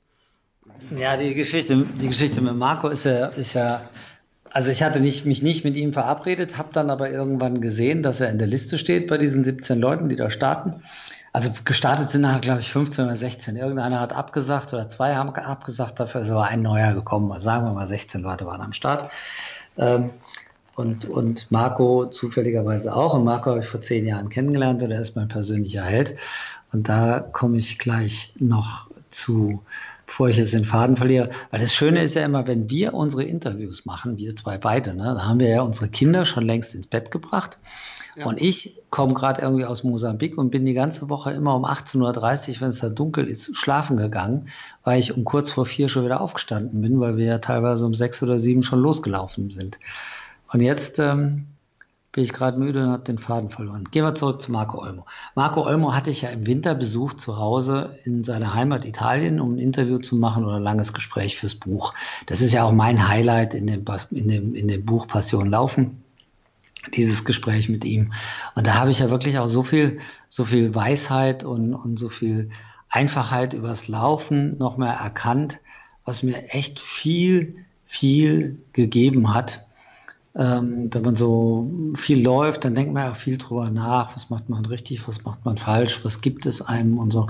[0.95, 3.89] ja, die Geschichte, die Geschichte mit Marco ist ja, ist ja
[4.51, 8.21] also ich hatte nicht, mich nicht mit ihm verabredet, habe dann aber irgendwann gesehen, dass
[8.21, 10.83] er in der Liste steht bei diesen 17 Leuten, die da starten.
[11.33, 13.55] Also gestartet sind nachher, glaube ich, 15 oder 16.
[13.55, 17.31] Irgendeiner hat abgesagt oder zwei haben abgesagt, dafür ist aber ein neuer gekommen.
[17.31, 19.11] Also sagen wir mal 16 Leute waren am Start.
[19.77, 20.11] Ähm,
[20.75, 23.15] und, und Marco zufälligerweise auch.
[23.15, 26.15] Und Marco habe ich vor zehn Jahren kennengelernt und er ist mein persönlicher Held.
[26.71, 29.63] Und da komme ich gleich noch zu
[30.05, 31.29] bevor ich jetzt den Faden verliere.
[31.51, 35.15] Weil das Schöne ist ja immer, wenn wir unsere Interviews machen, wir zwei beide, ne,
[35.15, 37.57] da haben wir ja unsere Kinder schon längst ins Bett gebracht.
[38.15, 38.25] Ja.
[38.25, 42.49] Und ich komme gerade irgendwie aus Mosambik und bin die ganze Woche immer um 18.30
[42.55, 44.47] Uhr, wenn es da dunkel ist, schlafen gegangen,
[44.83, 47.95] weil ich um kurz vor vier schon wieder aufgestanden bin, weil wir ja teilweise um
[47.95, 49.79] sechs oder sieben schon losgelaufen sind.
[50.51, 51.47] Und jetzt ähm,
[52.13, 53.85] bin ich gerade müde und habe den Faden verloren.
[53.89, 55.05] Gehen wir zurück zu Marco Olmo.
[55.33, 59.55] Marco Olmo hatte ich ja im Winter besucht zu Hause in seiner Heimat Italien, um
[59.55, 61.95] ein Interview zu machen oder ein langes Gespräch fürs Buch.
[62.27, 66.02] Das ist ja auch mein Highlight in dem, in dem, in dem Buch Passion Laufen.
[66.93, 68.13] Dieses Gespräch mit ihm.
[68.55, 72.09] Und da habe ich ja wirklich auch so viel, so viel Weisheit und, und so
[72.09, 72.49] viel
[72.89, 75.59] Einfachheit übers Laufen noch mehr erkannt,
[76.05, 77.55] was mir echt viel,
[77.87, 79.65] viel gegeben hat
[80.35, 84.49] ähm, wenn man so viel läuft, dann denkt man ja viel drüber nach, was macht
[84.49, 87.27] man richtig, was macht man falsch, was gibt es einem und so.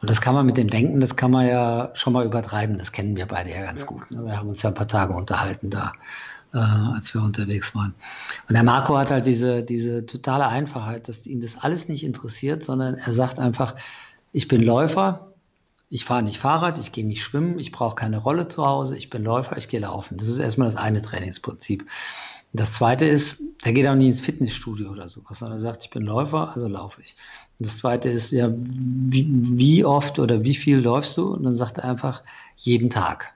[0.00, 2.92] Und das kann man mit dem Denken, das kann man ja schon mal übertreiben, das
[2.92, 3.86] kennen wir beide ja ganz ja.
[3.86, 4.10] gut.
[4.10, 4.24] Ne?
[4.24, 5.92] Wir haben uns ja ein paar Tage unterhalten da,
[6.54, 7.94] äh, als wir unterwegs waren.
[8.48, 12.62] Und der Marco hat halt diese, diese totale Einfachheit, dass ihn das alles nicht interessiert,
[12.62, 13.74] sondern er sagt einfach,
[14.32, 15.32] ich bin Läufer,
[15.90, 19.10] ich fahre nicht Fahrrad, ich gehe nicht schwimmen, ich brauche keine Rolle zu Hause, ich
[19.10, 20.16] bin Läufer, ich gehe laufen.
[20.16, 21.84] Das ist erstmal das eine Trainingsprinzip.
[22.52, 25.90] Das zweite ist, der geht auch nie ins Fitnessstudio oder sowas, sondern er sagt, ich
[25.90, 27.16] bin Läufer, also laufe ich.
[27.58, 31.34] Und das zweite ist, ja, wie, wie, oft oder wie viel läufst du?
[31.34, 32.22] Und dann sagt er einfach,
[32.56, 33.34] jeden Tag.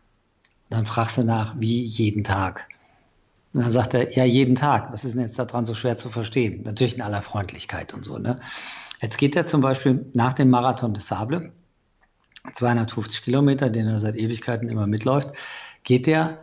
[0.71, 2.69] Dann fragst du nach, wie jeden Tag?
[3.59, 4.93] Und dann sagt er, ja, jeden Tag.
[4.93, 6.63] Was ist denn jetzt daran so schwer zu verstehen?
[6.63, 8.39] Natürlich in aller Freundlichkeit und so, ne?
[9.01, 11.51] Jetzt geht er zum Beispiel nach dem Marathon des Sable,
[12.53, 15.31] 250 Kilometer, den er seit Ewigkeiten immer mitläuft,
[15.83, 16.39] geht er,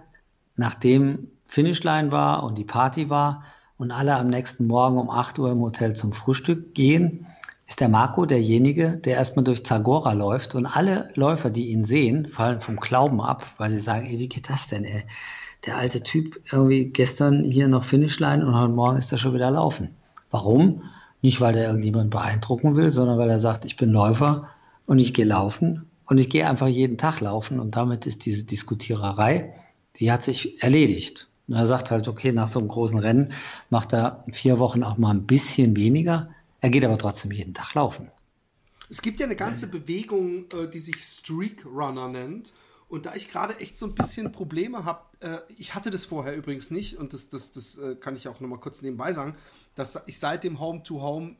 [0.57, 3.45] nachdem Finishline war und die Party war
[3.77, 7.27] und alle am nächsten Morgen um 8 Uhr im Hotel zum Frühstück gehen,
[7.65, 12.27] ist der Marco derjenige, der erstmal durch Zagora läuft und alle Läufer, die ihn sehen,
[12.27, 15.05] fallen vom Glauben ab, weil sie sagen, ey, wie geht das denn, ey?
[15.65, 19.49] Der alte Typ irgendwie gestern hier noch Finishline und heute Morgen ist er schon wieder
[19.49, 19.95] laufen.
[20.29, 20.83] Warum?
[21.21, 24.49] Nicht, weil er irgendjemand beeindrucken will, sondern weil er sagt, ich bin Läufer
[24.85, 28.43] und ich gehe laufen und ich gehe einfach jeden Tag laufen und damit ist diese
[28.43, 29.55] Diskutiererei,
[29.95, 31.27] die hat sich erledigt.
[31.47, 33.33] Und er sagt halt, okay, nach so einem großen Rennen
[33.69, 36.29] macht er vier Wochen auch mal ein bisschen weniger.
[36.61, 38.11] Er geht aber trotzdem jeden Tag laufen.
[38.89, 42.53] Es gibt ja eine ganze Bewegung, äh, die sich Streak Runner nennt.
[42.87, 46.35] Und da ich gerade echt so ein bisschen Probleme habe, äh, ich hatte das vorher
[46.35, 49.35] übrigens nicht und das, das, das äh, kann ich auch nochmal kurz nebenbei sagen,
[49.73, 51.35] dass ich seit dem Home to Home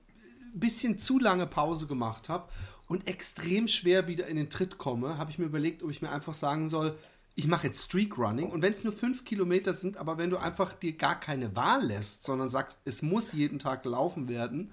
[0.54, 2.50] ein bisschen zu lange Pause gemacht habe
[2.88, 6.12] und extrem schwer wieder in den Tritt komme, habe ich mir überlegt, ob ich mir
[6.12, 6.98] einfach sagen soll,
[7.36, 8.50] ich mache jetzt Streak Running.
[8.50, 11.86] Und wenn es nur fünf Kilometer sind, aber wenn du einfach dir gar keine Wahl
[11.86, 14.72] lässt, sondern sagst, es muss jeden Tag gelaufen werden,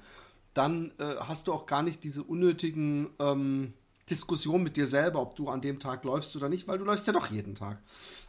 [0.54, 3.72] dann äh, hast du auch gar nicht diese unnötigen ähm,
[4.12, 7.06] Diskussionen mit dir selber, ob du an dem Tag läufst oder nicht, weil du läufst
[7.06, 7.78] ja doch jeden Tag.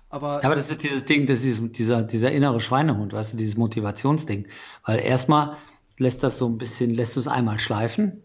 [0.09, 3.37] Aber, ja, aber das ist dieses Ding, das ist dieser, dieser innere Schweinehund, weißt du,
[3.37, 4.47] dieses Motivationsding.
[4.85, 5.57] Weil erstmal
[5.97, 8.23] lässt das so ein bisschen, lässt du es einmal schleifen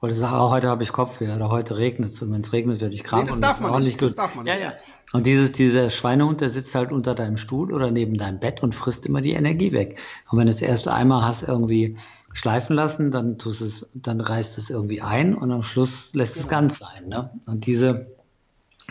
[0.00, 2.52] weil du sagst, oh, heute habe ich Kopfweh oder heute regnet es und wenn es
[2.52, 3.24] regnet, werde ich krank.
[3.24, 4.60] Nee, das, darf man nicht, das darf man nicht.
[4.60, 4.74] Ja, ja.
[5.12, 8.74] Und dieses, dieser Schweinehund, der sitzt halt unter deinem Stuhl oder neben deinem Bett und
[8.74, 9.98] frisst immer die Energie weg.
[10.30, 11.96] Und wenn du es erst einmal hast irgendwie
[12.36, 16.44] schleifen lassen, dann tust es, dann reißt es irgendwie ein und am Schluss lässt genau.
[16.44, 17.08] es ganz sein.
[17.08, 17.30] Ne?
[17.46, 18.08] Und diese,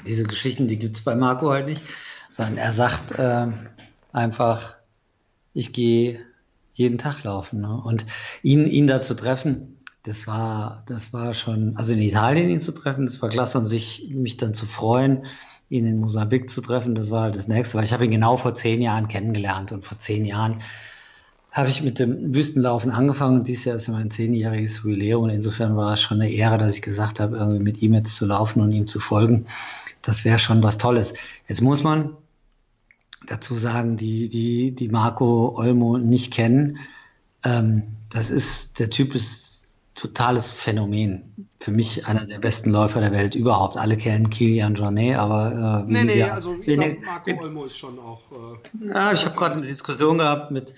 [0.05, 1.83] diese Geschichten, die gibt es bei Marco halt nicht,
[2.31, 3.47] sondern er sagt äh,
[4.11, 4.75] einfach,
[5.53, 6.19] ich gehe
[6.73, 7.61] jeden Tag laufen.
[7.61, 7.81] Ne?
[7.81, 8.05] Und
[8.41, 12.71] ihn, ihn da zu treffen, das war, das war schon, also in Italien ihn zu
[12.71, 15.25] treffen, das war klasse und sich, mich dann zu freuen,
[15.69, 18.37] ihn in Mosambik zu treffen, das war halt das nächste, weil ich habe ihn genau
[18.37, 20.61] vor zehn Jahren kennengelernt und vor zehn Jahren
[21.55, 25.77] habe ich mit dem Wüstenlaufen angefangen dieses Jahr ist ja mein zehnjähriges Jubiläum und insofern
[25.77, 28.59] war es schon eine Ehre, dass ich gesagt habe, irgendwie mit ihm jetzt zu laufen
[28.59, 29.45] und ihm zu folgen.
[30.01, 31.13] Das wäre schon was Tolles.
[31.47, 32.09] Jetzt muss man
[33.27, 36.77] dazu sagen, die, die, die Marco Olmo nicht kennen.
[37.45, 41.47] Ähm, das ist, der Typ ist totales Phänomen.
[41.61, 43.77] Für mich einer der besten Läufer der Welt überhaupt.
[43.77, 47.97] Alle kennen Kilian Jornet, aber äh, nee, nee, also ich glaube, Marco Olmo ist schon
[47.97, 48.23] auch.
[48.33, 50.73] Äh, ja, ich habe gerade eine Diskussion gehabt mit,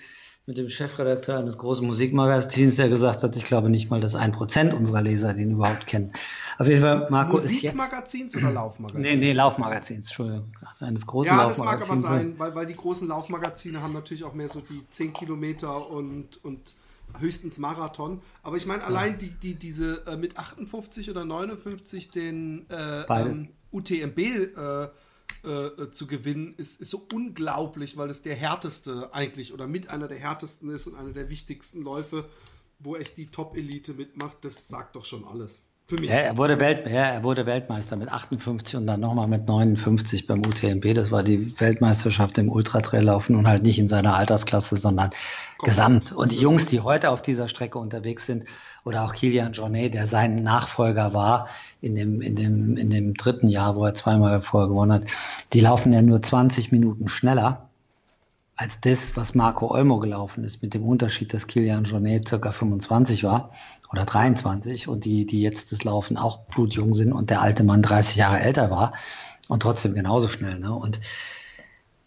[0.48, 4.32] mit dem Chefredakteur eines großen Musikmagazins, der gesagt hat, ich glaube nicht mal, dass ein
[4.32, 6.10] Prozent unserer Leser den überhaupt kennen.
[6.58, 9.02] Auf jeden Fall, Marco Musikmagazins oder Laufmagazins?
[9.02, 10.50] Nee, nee, Laufmagazins, Entschuldigung.
[10.80, 14.32] Eines großen ja, das mag aber sein, weil, weil die großen Laufmagazine haben natürlich auch
[14.32, 16.74] mehr so die 10 Kilometer und, und
[17.20, 18.22] höchstens Marathon.
[18.42, 23.48] Aber ich meine, allein die, die, diese äh, mit 58 oder 59 den äh, ähm,
[23.70, 24.88] UTMB äh,
[25.48, 30.08] äh, zu gewinnen, ist, ist so unglaublich, weil es der härteste eigentlich oder mit einer
[30.08, 32.28] der härtesten ist und einer der wichtigsten Läufe,
[32.78, 34.36] wo echt die Top-Elite mitmacht.
[34.42, 35.62] Das sagt doch schon alles.
[35.86, 36.10] Für mich.
[36.10, 40.26] Ja, er, wurde Welt, ja, er wurde Weltmeister mit 58 und dann nochmal mit 59
[40.26, 40.94] beim UTMB.
[40.94, 45.64] Das war die Weltmeisterschaft im Ultratraillaufen und halt nicht in seiner Altersklasse, sondern Komplett.
[45.64, 46.12] gesamt.
[46.12, 48.44] Und die Jungs, die heute auf dieser Strecke unterwegs sind,
[48.84, 51.48] oder auch Kilian Jornet, der sein Nachfolger war
[51.80, 55.04] in dem, in dem, in dem dritten Jahr, wo er zweimal vorher gewonnen hat,
[55.52, 57.68] die laufen ja nur 20 Minuten schneller
[58.58, 63.22] als das, was Marco Olmo gelaufen ist, mit dem Unterschied, dass Kilian Jornet circa 25
[63.22, 63.52] war
[63.92, 67.82] oder 23 und die, die jetzt das Laufen auch blutjung sind und der alte Mann
[67.82, 68.92] 30 Jahre älter war
[69.46, 70.58] und trotzdem genauso schnell.
[70.58, 70.74] Ne?
[70.74, 71.00] Und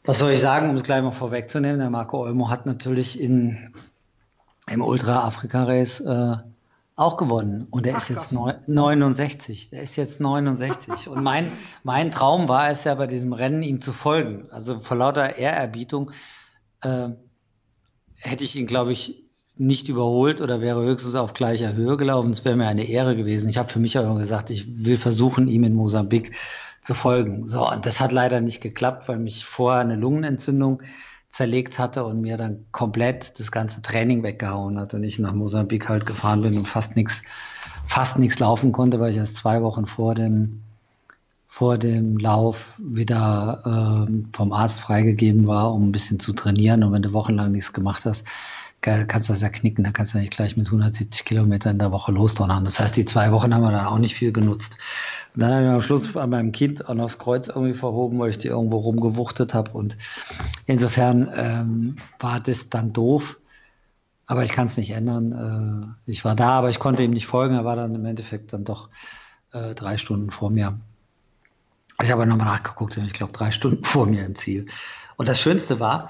[0.04, 3.74] was soll ich sagen, um es gleich mal vorwegzunehmen, der Marco Olmo hat natürlich in,
[4.70, 6.36] im Ultra-Afrika-Race äh,
[7.02, 7.68] auch gewonnen.
[7.72, 9.72] Und er ist jetzt neun, 69.
[9.72, 11.10] Der ist jetzt 69.
[11.10, 11.52] Und mein,
[11.84, 14.48] mein Traum war es ja bei diesem Rennen, ihm zu folgen.
[14.52, 16.12] Also vor lauter Ehrerbietung
[16.82, 17.10] äh,
[18.18, 19.26] hätte ich ihn, glaube ich,
[19.58, 22.32] nicht überholt oder wäre höchstens auf gleicher Höhe gelaufen.
[22.32, 23.50] Es wäre mir eine Ehre gewesen.
[23.50, 26.36] Ich habe für mich auch immer gesagt, ich will versuchen, ihm in Mosambik
[26.84, 27.48] zu folgen.
[27.48, 30.82] So, und das hat leider nicht geklappt, weil mich vorher eine Lungenentzündung
[31.32, 35.88] zerlegt hatte und mir dann komplett das ganze Training weggehauen hat und ich nach Mosambik
[35.88, 37.24] halt gefahren bin und fast nichts
[37.88, 40.62] fast nichts laufen konnte, weil ich erst zwei Wochen vor dem
[41.48, 46.84] vor dem Lauf wieder ähm, vom Arzt freigegeben war, um ein bisschen zu trainieren.
[46.84, 48.26] Und wenn du wochenlang nichts gemacht hast,
[48.82, 51.92] kannst du das ja knicken, da kannst du nicht gleich mit 170 Kilometern in der
[51.92, 52.64] Woche losdonnern.
[52.64, 54.76] Das heißt, die zwei Wochen haben wir dann auch nicht viel genutzt.
[55.36, 58.18] Und dann habe ich am Schluss an meinem Kind auch noch das Kreuz irgendwie verhoben,
[58.20, 59.72] weil ich die irgendwo rumgewuchtet habe.
[59.72, 59.98] Und
[60.66, 63.38] insofern ähm, war das dann doof.
[64.26, 65.96] Aber ich kann es nicht ändern.
[66.08, 67.54] Äh, ich war da, aber ich konnte ihm nicht folgen.
[67.54, 68.90] Er war dann im Endeffekt dann doch
[69.54, 70.80] äh, drei Stunden vor mir.
[72.02, 74.66] Ich habe nochmal nachgeguckt, ich glaube drei Stunden vor mir im Ziel.
[75.18, 76.10] Und das Schönste war,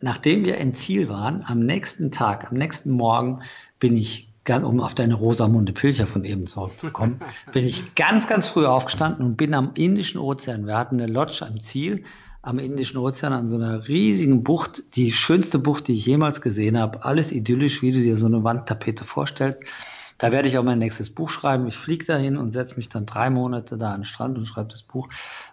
[0.00, 3.42] nachdem wir im Ziel waren, am nächsten Tag, am nächsten Morgen
[3.78, 7.20] bin ich, um auf deine Rosamunde Pilcher von eben zurückzukommen,
[7.52, 10.66] bin ich ganz, ganz früh aufgestanden und bin am Indischen Ozean.
[10.66, 12.04] Wir hatten eine Lodge am Ziel
[12.46, 16.78] am Indischen Ozean an so einer riesigen Bucht, die schönste Bucht, die ich jemals gesehen
[16.78, 17.04] habe.
[17.04, 19.64] Alles idyllisch, wie du dir so eine Wandtapete vorstellst.
[20.18, 21.66] Da werde ich auch mein nächstes Buch schreiben.
[21.66, 24.68] Ich fliege dahin und setze mich dann drei Monate da an den Strand und schreibe
[24.68, 25.08] das Buch.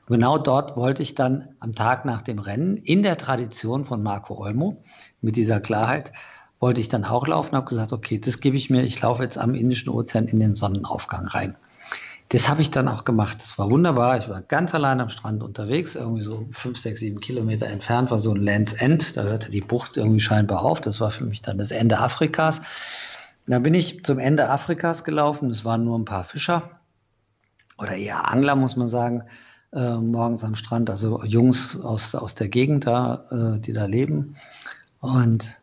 [0.08, 4.02] Und genau dort wollte ich dann am Tag nach dem Rennen in der Tradition von
[4.02, 4.82] Marco Olmo
[5.22, 6.14] mit dieser Klarheit
[6.64, 8.84] wollte ich dann auch laufen, habe gesagt, okay, das gebe ich mir.
[8.84, 11.58] Ich laufe jetzt am Indischen Ozean in den Sonnenaufgang rein.
[12.30, 13.40] das habe ich dann auch gemacht.
[13.42, 14.18] Das war wunderbar.
[14.18, 18.20] Ich war ganz allein am Strand unterwegs, irgendwie so fünf, sechs, sieben Kilometer entfernt war
[18.20, 19.18] so ein Lands End.
[19.18, 20.80] Da hörte die Bucht irgendwie scheinbar auf.
[20.80, 22.62] Das war für mich dann das Ende Afrikas.
[23.46, 25.50] Da bin ich zum Ende Afrikas gelaufen.
[25.50, 26.80] Es waren nur ein paar Fischer
[27.78, 29.24] oder eher Angler, muss man sagen,
[29.74, 30.90] äh, morgens am Strand.
[30.90, 33.26] Also Jungs aus, aus der Gegend da,
[33.56, 34.36] äh, die da leben.
[35.00, 35.58] Und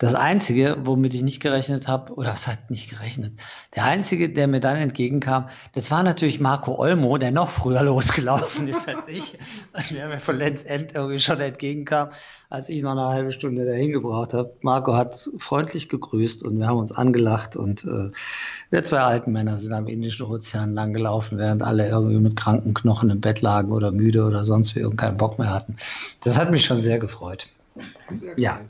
[0.00, 3.38] das Einzige, womit ich nicht gerechnet habe, oder was hat nicht gerechnet,
[3.76, 8.66] der Einzige, der mir dann entgegenkam, das war natürlich Marco Olmo, der noch früher losgelaufen
[8.66, 9.38] ist als ich,
[9.90, 12.08] der mir von Lenz End irgendwie schon entgegenkam,
[12.48, 14.54] als ich noch eine halbe Stunde dahin gebraucht habe.
[14.62, 18.10] Marco hat freundlich gegrüßt und wir haben uns angelacht und äh,
[18.70, 22.72] wir zwei alten Männer sind am Indischen Ozean lang gelaufen, während alle irgendwie mit kranken
[22.72, 25.76] Knochen im Bett lagen oder müde oder sonst wie und keinen Bock mehr hatten.
[26.24, 27.48] Das hat mich schon sehr gefreut.
[28.10, 28.60] Sehr ja.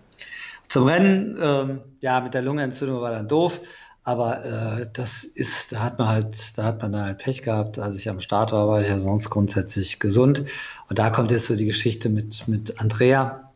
[0.71, 3.61] Zum Rennen, ähm, ja, mit der Lungenentzündung war dann doof,
[4.05, 7.81] aber äh, das ist, da hat man halt, da hat man halt Pech gehabt.
[7.81, 10.45] Als ich am Start war, war ich ja sonst grundsätzlich gesund.
[10.89, 13.51] Und da kommt jetzt so die Geschichte mit, mit Andrea.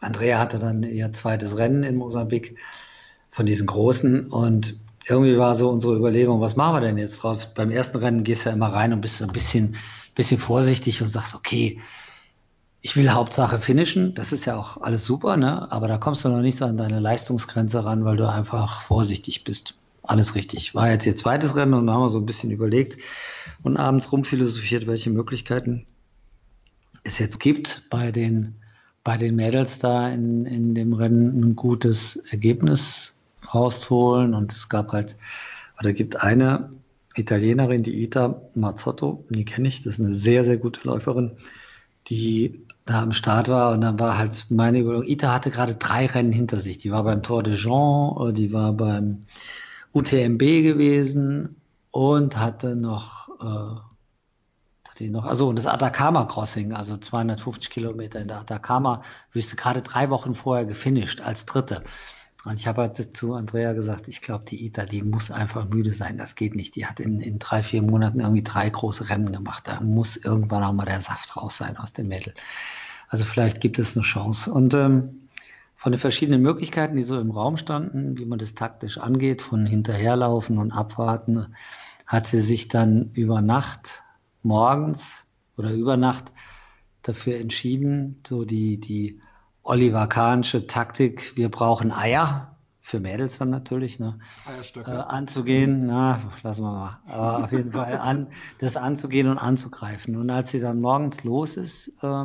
[0.00, 2.56] Andrea hatte dann ihr zweites Rennen in Mosambik
[3.32, 4.76] von diesen großen und
[5.08, 7.52] irgendwie war so unsere Überlegung, was machen wir denn jetzt draus?
[7.52, 9.74] Beim ersten Rennen gehst du ja immer rein und bist so ein bisschen,
[10.14, 11.80] bisschen vorsichtig und sagst, okay,
[12.82, 15.70] ich will Hauptsache finishen, das ist ja auch alles super, ne?
[15.70, 19.44] aber da kommst du noch nicht so an deine Leistungsgrenze ran, weil du einfach vorsichtig
[19.44, 19.74] bist.
[20.02, 20.74] Alles richtig.
[20.74, 23.00] War jetzt ihr zweites Rennen und da haben wir so ein bisschen überlegt
[23.62, 25.86] und abends rumphilosophiert, welche Möglichkeiten
[27.04, 28.54] es jetzt gibt, bei den,
[29.04, 33.20] bei den Mädels da in, in dem Rennen ein gutes Ergebnis
[33.52, 34.34] rauszuholen.
[34.34, 35.16] Und es gab halt,
[35.78, 36.70] oder gibt eine
[37.14, 41.32] Italienerin, die Ita Mazzotto, die kenne ich, das ist eine sehr, sehr gute Läuferin,
[42.08, 43.72] die da am Start war.
[43.72, 46.78] Und dann war halt meine Überlegung, Ita hatte gerade drei Rennen hinter sich.
[46.78, 49.26] Die war beim Tour de Jean, die war beim
[49.92, 51.56] UTMB gewesen
[51.92, 58.40] und hatte noch, äh, hatte noch, also das Atacama Crossing, also 250 Kilometer in der
[58.40, 61.84] Atacama-Wüste, gerade drei Wochen vorher gefinisht als Dritte.
[62.44, 65.92] Und ich habe halt zu Andrea gesagt, ich glaube, die Ita, die muss einfach müde
[65.92, 66.16] sein.
[66.16, 66.74] Das geht nicht.
[66.74, 69.68] Die hat in, in drei, vier Monaten irgendwie drei große Rennen gemacht.
[69.68, 72.32] Da muss irgendwann auch mal der Saft raus sein aus dem Mädel.
[73.10, 74.52] Also vielleicht gibt es eine Chance.
[74.52, 75.28] Und ähm,
[75.74, 79.66] von den verschiedenen Möglichkeiten, die so im Raum standen, wie man das taktisch angeht, von
[79.66, 81.54] hinterherlaufen und abwarten,
[82.06, 84.02] hat sie sich dann über Nacht,
[84.42, 85.24] morgens
[85.56, 86.32] oder über Nacht
[87.02, 89.20] dafür entschieden, so die, die
[89.62, 94.18] Oliver Kahnsche Taktik, wir brauchen Eier, für Mädels dann natürlich, ne?
[94.74, 97.00] Äh, anzugehen, na, lassen wir mal.
[97.06, 100.16] Aber auf jeden Fall an, das anzugehen und anzugreifen.
[100.16, 102.24] Und als sie dann morgens los ist, äh,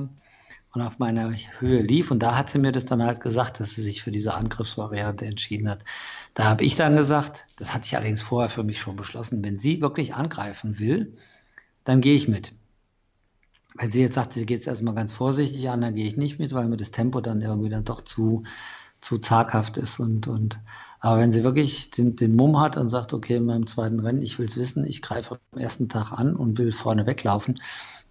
[0.75, 2.11] und auf meiner Höhe lief.
[2.11, 5.25] Und da hat sie mir das dann halt gesagt, dass sie sich für diese Angriffsvariante
[5.25, 5.83] entschieden hat.
[6.33, 9.57] Da habe ich dann gesagt, das hatte ich allerdings vorher für mich schon beschlossen, wenn
[9.57, 11.15] sie wirklich angreifen will,
[11.85, 12.53] dann gehe ich mit.
[13.77, 16.39] Wenn sie jetzt sagt, sie geht es erstmal ganz vorsichtig an, dann gehe ich nicht
[16.39, 18.43] mit, weil mir das Tempo dann irgendwie dann doch zu,
[19.01, 19.99] zu zaghaft ist.
[19.99, 20.59] Und, und,
[20.99, 24.21] aber wenn sie wirklich den, den Mumm hat und sagt, okay, in meinem zweiten Rennen,
[24.21, 27.59] ich will es wissen, ich greife am ersten Tag an und will vorne weglaufen,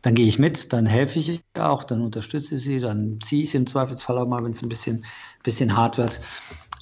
[0.05, 3.51] dann gehe ich mit, dann helfe ich auch, dann unterstütze ich sie, dann ziehe ich
[3.51, 5.07] sie im Zweifelsfall auch mal, wenn es ein bisschen,
[5.43, 6.21] bisschen hart wird.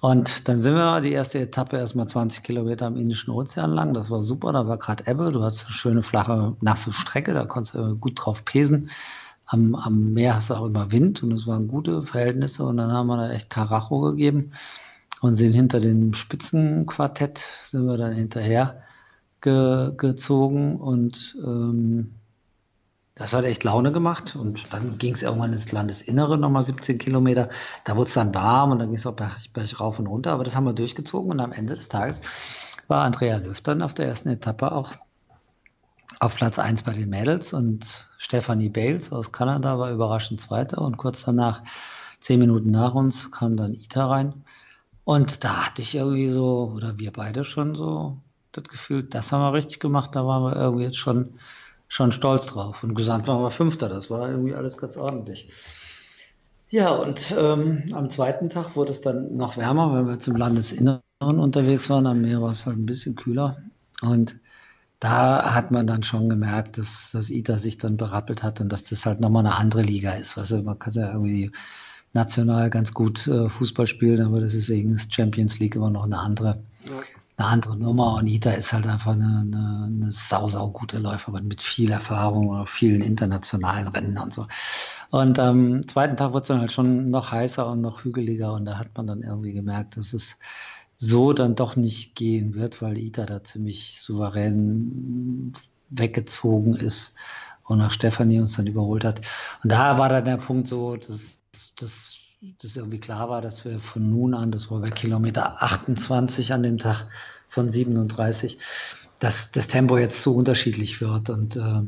[0.01, 3.95] Und dann sind wir die erste Etappe erstmal 20 Kilometer am Indischen Ozean lang.
[3.95, 4.53] Das war super.
[4.53, 5.31] Da war gerade Ebbe.
[5.31, 7.33] Du hast eine schöne, flache, nasse Strecke.
[7.33, 8.91] Da konntest du gut drauf pesen.
[9.47, 12.65] Am, am Meer hast du auch immer Wind und es waren gute Verhältnisse.
[12.65, 14.51] Und dann haben wir da echt Karacho gegeben
[15.21, 18.83] und sind hinter dem Spitzenquartett sind wir dann hinterher
[19.41, 22.17] ge, gezogen und ähm,
[23.15, 27.51] das hat echt Laune gemacht und dann ging es irgendwann ins Landesinnere, nochmal 17 Kilometer.
[27.85, 30.33] Da wurde es dann warm und dann ging es auch Berg, Berg rauf und runter,
[30.33, 32.23] aber das haben wir durchgezogen und am Ende des Tages
[32.89, 34.93] war Andrea Löw dann auf der ersten Etappe auch
[36.21, 40.97] auf Platz 1 bei den Mädels und Stephanie Bales aus Kanada war überraschend Zweiter und
[40.97, 41.63] kurz danach,
[42.21, 44.45] zehn Minuten nach uns, kam dann Ita rein.
[45.05, 48.19] Und da hatte ich irgendwie so, oder wir beide schon so
[48.53, 51.35] das Gefühl, das haben wir richtig gemacht, da waren wir irgendwie jetzt schon
[51.93, 52.83] schon stolz drauf.
[52.83, 53.91] Und gesamt waren wir Fünfter.
[53.91, 55.49] Das war irgendwie alles ganz ordentlich.
[56.71, 61.03] Ja, und ähm, am zweiten Tag wurde es dann noch wärmer, weil wir zum Landesinneren
[61.21, 62.07] unterwegs waren.
[62.07, 63.59] Am Meer war es halt ein bisschen kühler.
[64.01, 64.37] Und
[65.01, 68.85] da hat man dann schon gemerkt, dass, dass Ita sich dann berappelt hat und dass
[68.85, 70.39] das halt nochmal eine andere Liga ist.
[70.39, 71.53] Also man kann ja irgendwie
[72.15, 76.05] national ganz gut äh, Fußball spielen, aber das ist eben das Champions League immer noch
[76.05, 76.63] eine andere,
[77.37, 78.15] eine andere Nummer.
[78.17, 82.49] Und Ita ist halt einfach eine, eine, eine sau, sau gute Läuferin mit viel Erfahrung
[82.49, 84.47] und vielen internationalen Rennen und so.
[85.11, 88.65] Und am zweiten Tag wurde es dann halt schon noch heißer und noch hügeliger und
[88.65, 90.39] da hat man dann irgendwie gemerkt, dass es
[90.97, 95.53] so dann doch nicht gehen wird, weil Ita da ziemlich souverän
[95.91, 97.17] weggezogen ist
[97.65, 99.21] und nach Stefanie uns dann überholt hat.
[99.63, 101.41] Und da war dann der Punkt so, dass,
[101.79, 102.22] dass,
[102.61, 106.63] dass irgendwie klar war, dass wir von nun an, das war bei Kilometer 28 an
[106.63, 107.07] dem Tag
[107.49, 108.59] von 37,
[109.19, 111.83] dass das Tempo jetzt so unterschiedlich wird und äh,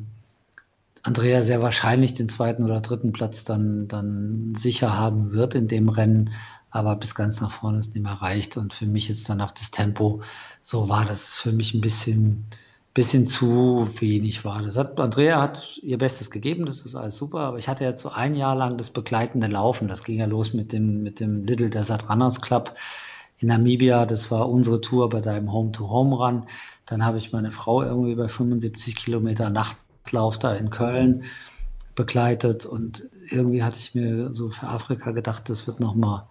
[1.02, 5.90] Andrea sehr wahrscheinlich den zweiten oder dritten Platz dann, dann sicher haben wird in dem
[5.90, 6.30] Rennen,
[6.70, 8.56] aber bis ganz nach vorne ist nicht mehr reicht.
[8.56, 10.22] Und für mich jetzt dann auch das Tempo,
[10.62, 12.46] so war das für mich ein bisschen,
[12.94, 14.62] bisschen zu wenig war.
[14.62, 18.02] Das hat, Andrea hat ihr Bestes gegeben, das ist alles super, aber ich hatte jetzt
[18.02, 19.88] so ein Jahr lang das begleitende Laufen.
[19.88, 22.74] Das ging ja los mit dem, mit dem Little Desert Runners Club
[23.38, 24.06] in Namibia.
[24.06, 26.44] Das war unsere Tour bei deinem Home-to-Home-Run.
[26.86, 29.76] Dann habe ich meine Frau irgendwie bei 75 Kilometer Nacht
[30.12, 31.24] Lauf da in Köln
[31.94, 36.26] begleitet und irgendwie hatte ich mir so für Afrika gedacht, das wird nochmal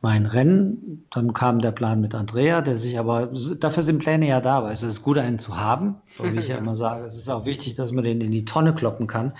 [0.00, 1.06] mein Rennen.
[1.10, 4.72] Dann kam der Plan mit Andrea, der sich aber, dafür sind Pläne ja da, weil
[4.72, 5.96] es ist gut, einen zu haben.
[6.18, 8.44] Und wie ich ja immer sage, es ist auch wichtig, dass man den in die
[8.44, 9.32] Tonne kloppen kann,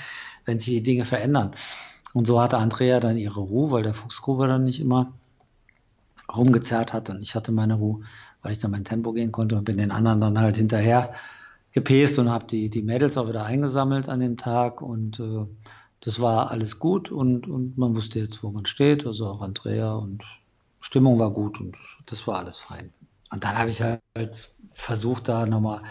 [0.45, 1.53] wenn sich die Dinge verändern.
[2.13, 5.13] Und so hatte Andrea dann ihre Ruhe, weil der Fuchsgrube dann nicht immer
[6.37, 8.03] rumgezerrt hat und ich hatte meine Ruhe,
[8.43, 11.13] weil ich dann mein Tempo gehen konnte und bin den anderen dann halt hinterher
[11.73, 15.47] gepest und habe die, die Mädels auch wieder eingesammelt an dem Tag und äh,
[16.01, 19.93] das war alles gut und, und man wusste jetzt, wo man steht, also auch Andrea
[19.93, 20.25] und
[20.81, 21.77] Stimmung war gut und
[22.07, 22.93] das war alles fein.
[23.31, 25.83] Und dann habe ich halt versucht, da nochmal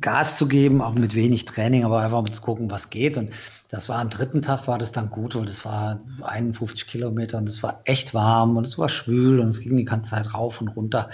[0.00, 3.18] Gas zu geben, auch mit wenig Training, aber einfach mal zu gucken, was geht.
[3.18, 3.30] Und
[3.68, 7.48] das war am dritten Tag war das dann gut, weil das war 51 Kilometer und
[7.48, 10.60] es war echt warm und es war schwül und es ging die ganze Zeit rauf
[10.60, 11.10] und runter.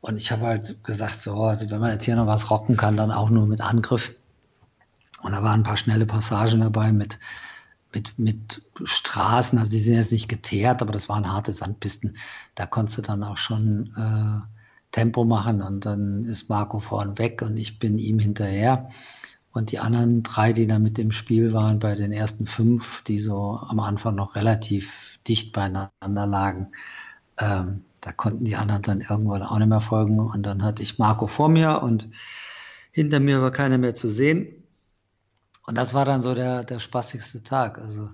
[0.00, 2.96] Und ich habe halt gesagt, so, also wenn man jetzt hier noch was rocken kann,
[2.96, 4.14] dann auch nur mit Angriff.
[5.22, 7.18] Und da waren ein paar schnelle Passagen dabei mit,
[7.94, 9.58] mit, mit Straßen.
[9.58, 12.16] Also die sind jetzt nicht geteert, aber das waren harte Sandpisten.
[12.54, 14.46] Da konntest du dann auch schon äh,
[14.92, 15.62] Tempo machen.
[15.62, 18.88] Und dann ist Marco vorn weg und ich bin ihm hinterher.
[19.52, 23.18] Und die anderen drei, die da mit im Spiel waren, bei den ersten fünf, die
[23.18, 26.68] so am Anfang noch relativ dicht beieinander lagen,
[27.38, 30.18] ähm, da konnten die anderen dann irgendwann auch nicht mehr folgen.
[30.20, 32.08] Und dann hatte ich Marco vor mir und
[32.92, 34.61] hinter mir war keiner mehr zu sehen.
[35.72, 37.78] Und das war dann so der, der spaßigste Tag.
[37.78, 38.10] Also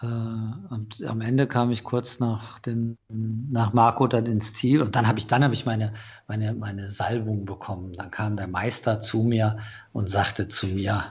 [0.00, 4.96] äh, und am Ende kam ich kurz nach, den, nach Marco dann ins Ziel und
[4.96, 5.92] dann habe ich, dann habe ich meine,
[6.26, 7.92] meine, meine Salbung bekommen.
[7.92, 9.58] Dann kam der Meister zu mir
[9.92, 11.04] und sagte zu mir,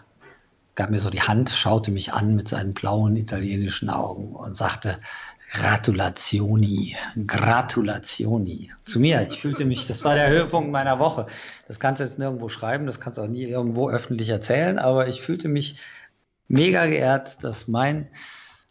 [0.76, 5.00] gab mir so die Hand, schaute mich an mit seinen blauen italienischen Augen und sagte,
[5.54, 6.96] Gratulationi,
[7.28, 8.72] Gratulationi.
[8.86, 11.28] Zu mir, ich fühlte mich, das war der Höhepunkt meiner Woche.
[11.68, 15.10] Das kannst du jetzt nirgendwo schreiben, das kannst du auch nie irgendwo öffentlich erzählen, aber
[15.10, 15.80] ich fühlte mich
[16.48, 18.08] mega geehrt, dass mein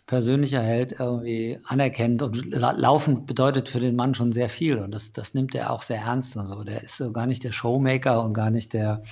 [0.07, 5.13] persönlicher Held irgendwie anerkennt und laufen bedeutet für den Mann schon sehr viel und das,
[5.13, 6.65] das nimmt er auch sehr ernst und so.
[6.65, 9.03] Der ist so gar nicht der Showmaker und gar nicht der,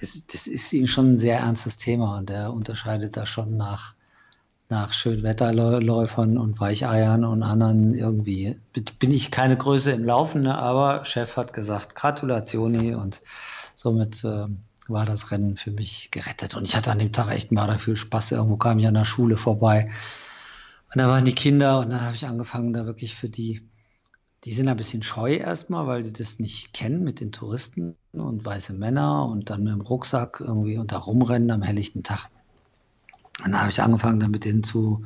[0.00, 3.94] das, das ist ihm schon ein sehr ernstes Thema und der unterscheidet da schon nach,
[4.68, 8.58] nach Schönwetterläufern und Weicheiern und anderen irgendwie
[8.98, 10.56] bin ich keine Größe im Laufen, ne?
[10.56, 13.20] aber Chef hat gesagt Gratulationi und
[13.74, 14.46] somit äh,
[14.88, 16.54] war das Rennen für mich gerettet.
[16.54, 18.32] Und ich hatte an dem Tag echt mal da viel Spaß.
[18.32, 19.90] Irgendwo kam ich an der Schule vorbei
[20.94, 23.68] und da waren die Kinder und dann habe ich angefangen, da wirklich für die,
[24.44, 28.44] die sind ein bisschen scheu erstmal, weil die das nicht kennen mit den Touristen und
[28.44, 32.30] weiße Männer und dann mit dem Rucksack irgendwie unter rumrennen am helllichten Tag.
[33.42, 35.02] Und dann habe ich angefangen, dann mit denen zu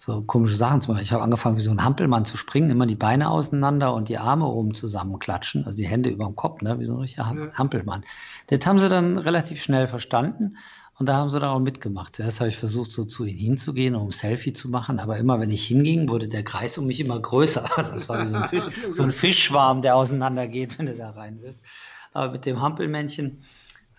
[0.00, 1.02] so komische Sachen zu machen.
[1.02, 4.16] Ich habe angefangen, wie so ein Hampelmann zu springen, immer die Beine auseinander und die
[4.16, 8.04] Arme oben zusammenklatschen, also die Hände über dem Kopf, ne, wie so ein richtiger Hampelmann.
[8.46, 10.56] Das haben sie dann relativ schnell verstanden
[10.98, 12.16] und da haben sie dann auch mitgemacht.
[12.16, 15.38] Zuerst habe ich versucht, so zu ihnen hinzugehen, um ein Selfie zu machen, aber immer,
[15.38, 17.64] wenn ich hinging, wurde der Kreis um mich immer größer.
[17.76, 21.10] Also das war wie so ein, Fisch, so ein Fischschwarm, der auseinandergeht, wenn du da
[21.10, 21.60] rein willst.
[22.14, 23.42] Aber mit dem Hampelmännchen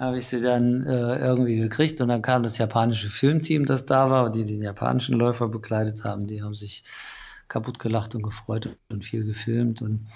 [0.02, 4.10] habe ich sie dann äh, irgendwie gekriegt und dann kam das japanische Filmteam, das da
[4.10, 6.26] war, die den japanischen Läufer begleitet haben.
[6.26, 6.84] Die haben sich
[7.48, 10.08] kaputt gelacht und gefreut und viel gefilmt und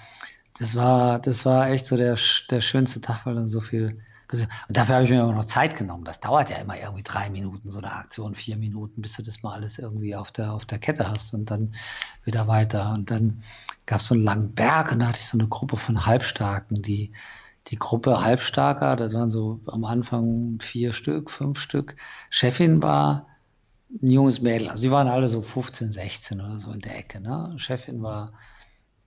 [0.58, 2.18] das war, das war echt so der,
[2.50, 4.00] der schönste Tag, weil dann so viel.
[4.32, 6.04] Und dafür habe ich mir immer noch Zeit genommen.
[6.04, 9.44] Das dauert ja immer irgendwie drei Minuten, so eine Aktion, vier Minuten, bis du das
[9.44, 11.76] mal alles irgendwie auf der, auf der Kette hast und dann
[12.24, 12.92] wieder weiter.
[12.92, 13.44] Und dann
[13.84, 16.82] gab es so einen langen Berg und da hatte ich so eine Gruppe von Halbstarken,
[16.82, 17.12] die
[17.68, 21.96] die Gruppe Halbstarker, das waren so am Anfang vier Stück, fünf Stück.
[22.30, 23.26] Chefin war
[24.02, 24.68] ein junges Mädel.
[24.68, 27.20] Also die waren alle so 15, 16 oder so in der Ecke.
[27.20, 27.54] Ne?
[27.56, 28.32] Chefin war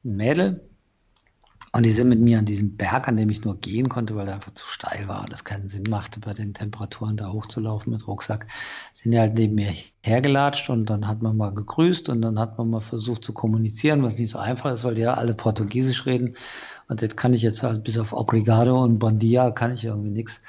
[0.04, 0.70] ein Mädel.
[1.72, 4.26] Und die sind mit mir an diesem Berg, an dem ich nur gehen konnte, weil
[4.26, 7.94] der einfach zu steil war und das keinen Sinn machte, bei den Temperaturen da hochzulaufen
[7.94, 8.48] mit Rucksack,
[8.96, 9.72] sind die halt neben mir
[10.04, 14.02] hergelatscht und dann hat man mal gegrüßt und dann hat man mal versucht zu kommunizieren,
[14.02, 16.36] was nicht so einfach ist, weil die ja alle Portugiesisch reden.
[16.90, 20.10] Und das kann ich jetzt halt bis auf Obrigado und Bon Dia kann ich irgendwie
[20.12, 20.42] nichts.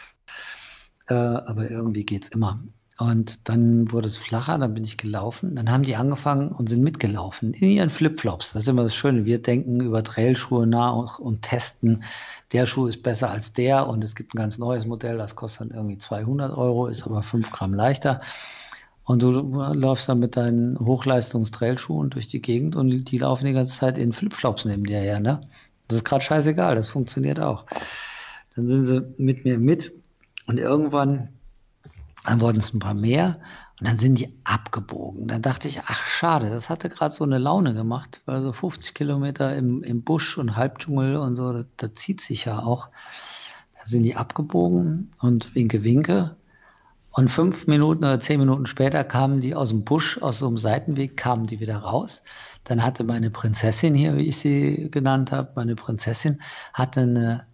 [1.08, 2.60] äh, aber irgendwie geht es immer.
[2.98, 5.54] Und dann wurde es flacher, dann bin ich gelaufen.
[5.54, 8.52] Dann haben die angefangen und sind mitgelaufen in ihren Flipflops.
[8.52, 9.24] Das ist immer das Schöne.
[9.24, 12.04] Wir denken über Trailschuhe nach und testen.
[12.52, 15.70] Der Schuh ist besser als der und es gibt ein ganz neues Modell, das kostet
[15.70, 18.20] dann irgendwie 200 Euro, ist aber 5 Gramm leichter.
[19.04, 23.76] Und du läufst dann mit deinen Hochleistungs-Trailschuhen durch die Gegend und die laufen die ganze
[23.78, 25.20] Zeit in Flipflops neben dir her.
[25.20, 25.48] Ne?
[25.90, 27.66] Das ist gerade scheißegal, das funktioniert auch.
[28.54, 29.92] Dann sind sie mit mir mit
[30.46, 31.28] und irgendwann
[32.24, 33.38] dann wurden es ein paar mehr
[33.80, 35.26] und dann sind die abgebogen.
[35.26, 38.94] Dann dachte ich, ach schade, das hatte gerade so eine Laune gemacht, weil so 50
[38.94, 42.90] Kilometer im, im Busch und Halbdschungel und so, da, da zieht sich ja auch.
[43.74, 46.36] Da sind die abgebogen und winke, winke.
[47.12, 50.58] Und fünf Minuten oder zehn Minuten später kamen die aus dem Busch, aus so einem
[50.58, 52.20] Seitenweg, kamen die wieder raus.
[52.64, 56.40] Dann hatte meine Prinzessin hier, wie ich sie genannt habe, meine Prinzessin
[56.72, 57.46] hatte eine,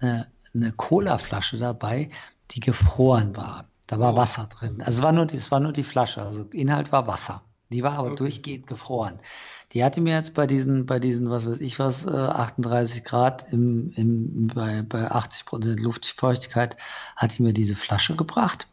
[0.00, 2.10] eine, eine Colaflasche dabei,
[2.50, 3.68] die gefroren war.
[3.86, 4.16] Da war oh.
[4.16, 4.80] Wasser drin.
[4.80, 6.22] Also es war, nur, es war nur die Flasche.
[6.22, 7.42] Also Inhalt war Wasser.
[7.70, 8.16] Die war aber okay.
[8.16, 9.18] durchgehend gefroren.
[9.72, 13.52] Die hatte mir jetzt bei diesen, bei diesen, was weiß ich was, 38 äh, Grad
[13.52, 16.76] im, im, bei, bei 80 Prozent Luftfeuchtigkeit,
[17.16, 18.68] hat die mir diese Flasche gebracht.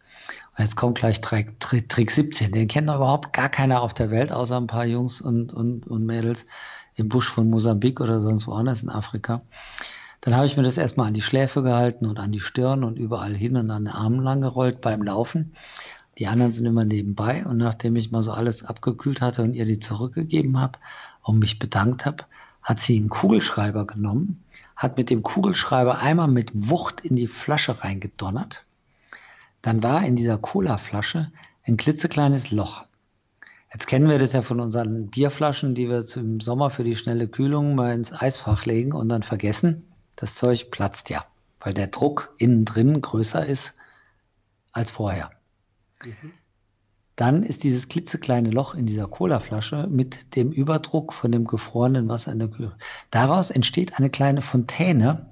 [0.58, 2.52] Und jetzt kommt gleich Trick, Trick 17.
[2.52, 5.88] Den kennt noch überhaupt gar keiner auf der Welt, außer ein paar Jungs und, und,
[5.88, 6.45] und Mädels
[6.95, 9.41] im Busch von Mosambik oder sonst woanders in Afrika.
[10.20, 12.99] Dann habe ich mir das erstmal an die Schläfe gehalten und an die Stirn und
[12.99, 15.54] überall hin und an den Armen lang gerollt beim Laufen.
[16.18, 19.66] Die anderen sind immer nebenbei und nachdem ich mal so alles abgekühlt hatte und ihr
[19.66, 20.78] die zurückgegeben habe
[21.24, 22.26] und mich bedankt habe,
[22.62, 24.43] hat sie einen Kugelschreiber genommen,
[24.76, 28.66] hat mit dem Kugelschreiber einmal mit Wucht in die Flasche reingedonnert.
[29.62, 31.32] Dann war in dieser Cola-Flasche
[31.64, 32.86] ein klitzekleines Loch.
[33.74, 37.28] Jetzt kennen wir das ja von unseren Bierflaschen, die wir im Sommer für die schnelle
[37.28, 39.88] Kühlung mal ins Eisfach legen und dann vergessen
[40.22, 41.26] das Zeug platzt ja,
[41.59, 43.76] weil der Druck innen drin größer ist
[44.72, 45.32] als vorher.
[46.03, 46.34] Mhm.
[47.16, 52.32] Dann ist dieses klitzekleine Loch in dieser Colaflasche mit dem Überdruck von dem gefrorenen Wasser
[52.32, 52.76] in der Kühle.
[53.09, 55.31] Daraus entsteht eine kleine Fontäne,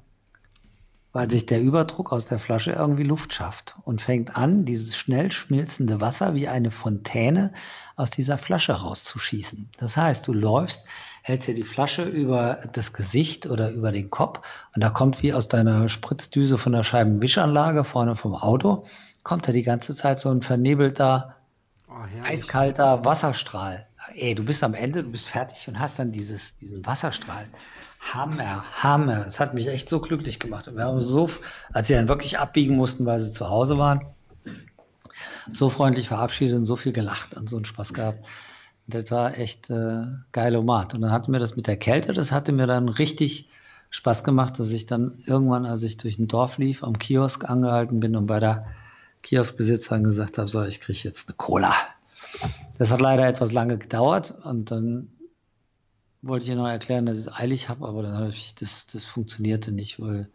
[1.12, 5.32] weil sich der Überdruck aus der Flasche irgendwie Luft schafft und fängt an, dieses schnell
[5.32, 7.52] schmilzende Wasser wie eine Fontäne
[7.96, 9.70] aus dieser Flasche rauszuschießen.
[9.78, 10.86] Das heißt, du läufst
[11.22, 14.42] hältst dir die Flasche über das Gesicht oder über den Kopf
[14.76, 18.86] und da kommt wie aus deiner Spritzdüse von der Scheibenwischanlage vorne vom Auto,
[19.24, 21.36] kommt da die ganze Zeit so ein vernebelter,
[21.90, 23.86] oh, eiskalter Wasserstrahl.
[24.16, 27.46] Ey, du bist am Ende, du bist fertig und hast dann dieses, diesen Wasserstrahl.
[28.00, 29.26] Hammer, Hammer.
[29.28, 30.68] Es hat mich echt so glücklich gemacht.
[30.68, 31.30] Und wir haben so,
[31.74, 34.06] als sie dann wirklich abbiegen mussten, weil sie zu Hause waren,
[35.52, 38.26] so freundlich verabschiedet und so viel gelacht und so einen Spaß gehabt.
[38.88, 40.96] Das war echt äh, geilomat.
[40.96, 43.50] Und dann hatten wir das mit der Kälte, das hatte mir dann richtig
[43.92, 48.00] Spaß gemacht, dass ich dann irgendwann, als ich durch ein Dorf lief, am Kiosk angehalten
[48.00, 48.68] bin und bei der
[49.24, 51.74] Kioskbesitzerin gesagt habe, so, ich kriege jetzt eine Cola.
[52.78, 55.10] Das hat leider etwas lange gedauert und dann
[56.22, 58.88] wollte ich ihr noch erklären, dass ich es eilig habe, aber dann habe ich, das,
[58.88, 60.30] das funktionierte nicht, weil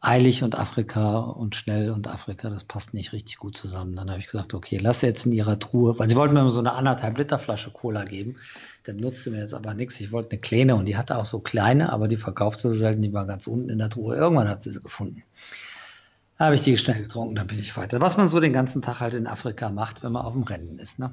[0.00, 3.96] eilig und Afrika und schnell und Afrika, das passt nicht richtig gut zusammen.
[3.96, 6.60] Dann habe ich gesagt, okay, lass jetzt in ihrer Truhe, weil sie wollten mir so
[6.60, 8.36] eine anderthalb Liter Flasche Cola geben.
[8.84, 10.00] Das nutzte mir jetzt aber nichts.
[10.00, 13.02] Ich wollte eine kleine und die hatte auch so kleine, aber die verkaufte so selten,
[13.02, 14.16] die war ganz unten in der Truhe.
[14.16, 15.24] Irgendwann hat sie sie gefunden.
[16.38, 18.00] Da habe ich die schnell getrunken, dann bin ich weiter.
[18.00, 20.78] Was man so den ganzen Tag halt in Afrika macht, wenn man auf dem Rennen
[20.78, 21.12] ist, ne?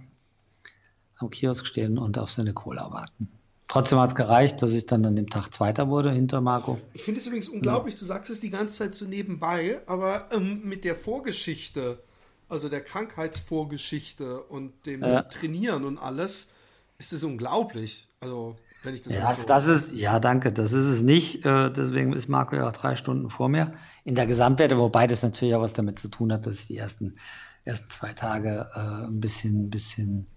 [1.18, 3.30] Am Kiosk stehen und auf seine Cola warten.
[3.68, 6.80] Trotzdem hat es gereicht, dass ich dann an dem Tag Zweiter wurde hinter Marco.
[6.93, 10.61] Ich finde es übrigens unglaublich, du sagst es die ganze Zeit so nebenbei, aber ähm,
[10.63, 11.99] mit der Vorgeschichte,
[12.47, 15.24] also der Krankheitsvorgeschichte und dem ja.
[15.24, 16.51] Trainieren und alles,
[16.99, 18.07] ist es unglaublich.
[18.20, 21.43] Also, wenn ich das ja, so das ist, ja, danke, das ist es nicht.
[21.43, 23.72] Äh, deswegen ist Marco ja auch drei Stunden vor mir
[24.03, 26.78] in der Gesamtwerte, wobei das natürlich auch was damit zu tun hat, dass ich die
[26.78, 27.16] ersten,
[27.63, 30.28] ersten zwei Tage äh, ein bisschen, ein bisschen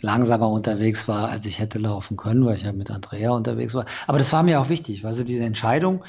[0.00, 3.86] langsamer unterwegs war, als ich hätte laufen können, weil ich ja mit Andrea unterwegs war.
[4.06, 6.04] Aber das war mir auch wichtig, weil sie diese Entscheidung,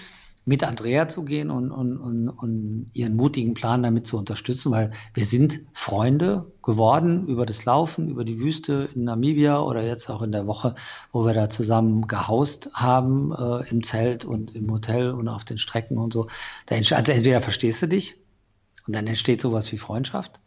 [0.50, 4.90] mit Andrea zu gehen und, und, und, und ihren mutigen Plan damit zu unterstützen, weil
[5.14, 10.24] wir sind Freunde geworden über das Laufen, über die Wüste in Namibia oder jetzt auch
[10.24, 10.74] in der Woche,
[11.12, 15.60] wo wir da zusammen gehaust haben äh, im Zelt und im Hotel und auf den
[15.60, 16.28] Strecken und so.
[16.68, 18.16] Also entweder verstehst du dich
[18.88, 20.40] und dann entsteht sowas wie Freundschaft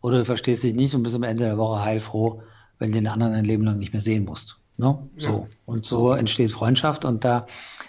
[0.00, 2.42] oder du verstehst dich nicht und bist am Ende der Woche heilfroh,
[2.78, 4.58] wenn du den anderen ein Leben lang nicht mehr sehen musst.
[4.76, 4.98] Ne?
[5.16, 5.30] So.
[5.30, 5.56] Ja.
[5.66, 7.46] Und so entsteht Freundschaft und da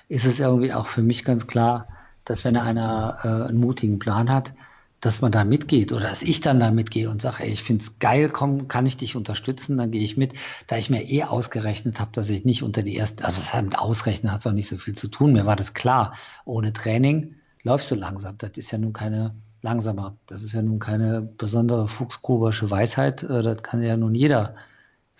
[0.07, 1.87] ist es irgendwie auch für mich ganz klar,
[2.25, 4.53] dass wenn einer äh, einen mutigen Plan hat,
[4.99, 7.83] dass man da mitgeht oder dass ich dann da mitgehe und sage, ey, ich finde
[7.83, 10.33] es geil, komm, kann ich dich unterstützen, dann gehe ich mit.
[10.67, 13.77] Da ich mir eh ausgerechnet habe, dass ich nicht unter die ersten, also das mit
[13.77, 16.13] Ausrechnen hat auch nicht so viel zu tun, mir war das klar.
[16.43, 18.37] Ohne Training läufst du langsam.
[18.39, 20.17] Das ist ja nun keine langsamer.
[20.25, 23.23] Das ist ja nun keine besondere fuchsgrubersche Weisheit.
[23.23, 24.55] Äh, das kann ja nun jeder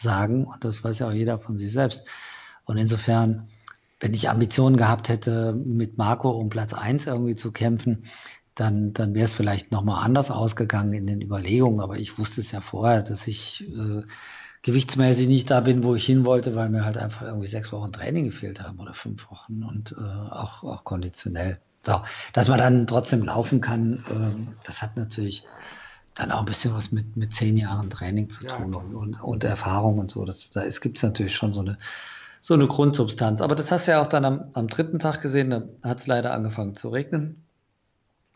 [0.01, 2.05] sagen und das weiß ja auch jeder von sich selbst.
[2.65, 3.49] Und insofern,
[3.99, 8.05] wenn ich Ambitionen gehabt hätte, mit Marco um Platz 1 irgendwie zu kämpfen,
[8.55, 11.79] dann, dann wäre es vielleicht nochmal anders ausgegangen in den Überlegungen.
[11.79, 14.03] Aber ich wusste es ja vorher, dass ich äh,
[14.61, 17.91] gewichtsmäßig nicht da bin, wo ich hin wollte, weil mir halt einfach irgendwie sechs Wochen
[17.91, 21.59] Training gefehlt haben oder fünf Wochen und äh, auch, auch konditionell.
[21.81, 22.01] So,
[22.33, 25.45] dass man dann trotzdem laufen kann, äh, das hat natürlich
[26.19, 28.79] dann auch ein bisschen was mit, mit zehn Jahren Training zu tun ja.
[28.79, 30.25] und, und, und, Erfahrung und so.
[30.25, 31.77] Das, da gibt es natürlich schon so eine,
[32.41, 33.41] so eine Grundsubstanz.
[33.41, 36.07] Aber das hast du ja auch dann am, am dritten Tag gesehen, da hat es
[36.07, 37.45] leider angefangen zu regnen.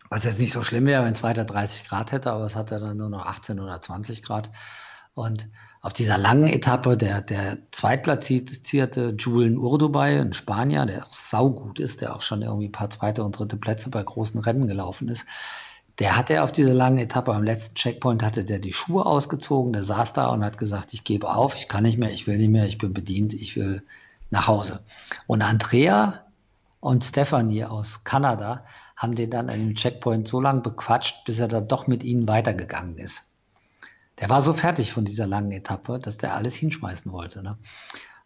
[0.09, 2.79] Was jetzt nicht so schlimm wäre, wenn es weiter 30 Grad hätte, aber es hatte
[2.79, 4.49] dann nur noch 18 oder 20 Grad.
[5.13, 5.49] Und
[5.81, 12.01] auf dieser langen Etappe der, der zweitplatzierte Julen Urdubai, ein Spanier, der auch saugut ist,
[12.01, 15.25] der auch schon irgendwie ein paar zweite und dritte Plätze bei großen Rennen gelaufen ist,
[15.99, 19.83] der hatte auf dieser langen Etappe am letzten Checkpoint hatte der die Schuhe ausgezogen, der
[19.83, 22.49] saß da und hat gesagt, ich gebe auf, ich kann nicht mehr, ich will nicht
[22.49, 23.83] mehr, ich bin bedient, ich will
[24.31, 24.83] nach Hause.
[25.27, 26.25] Und Andrea
[26.79, 28.65] und Stephanie aus Kanada
[28.97, 32.27] haben den dann an dem Checkpoint so lange bequatscht, bis er dann doch mit ihnen
[32.27, 33.31] weitergegangen ist.
[34.19, 37.43] Der war so fertig von dieser langen Etappe, dass der alles hinschmeißen wollte.
[37.43, 37.57] Ne?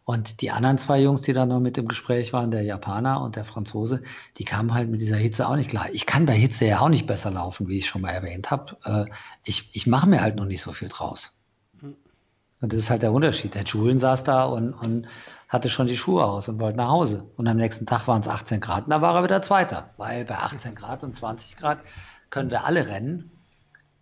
[0.10, 3.36] Und die anderen zwei Jungs, die da noch mit im Gespräch waren, der Japaner und
[3.36, 4.04] der Franzose,
[4.38, 5.88] die kamen halt mit dieser Hitze auch nicht klar.
[5.92, 8.78] Ich kann bei Hitze ja auch nicht besser laufen, wie ich schon mal erwähnt habe.
[8.86, 11.38] Äh, ich ich mache mir halt noch nicht so viel draus.
[11.82, 13.54] Und das ist halt der Unterschied.
[13.54, 15.08] Der Julian saß da und, und
[15.50, 17.30] hatte schon die Schuhe aus und wollte nach Hause.
[17.36, 19.90] Und am nächsten Tag waren es 18 Grad und da war er wieder Zweiter.
[19.98, 21.84] Weil bei 18 Grad und 20 Grad
[22.30, 23.30] können wir alle rennen.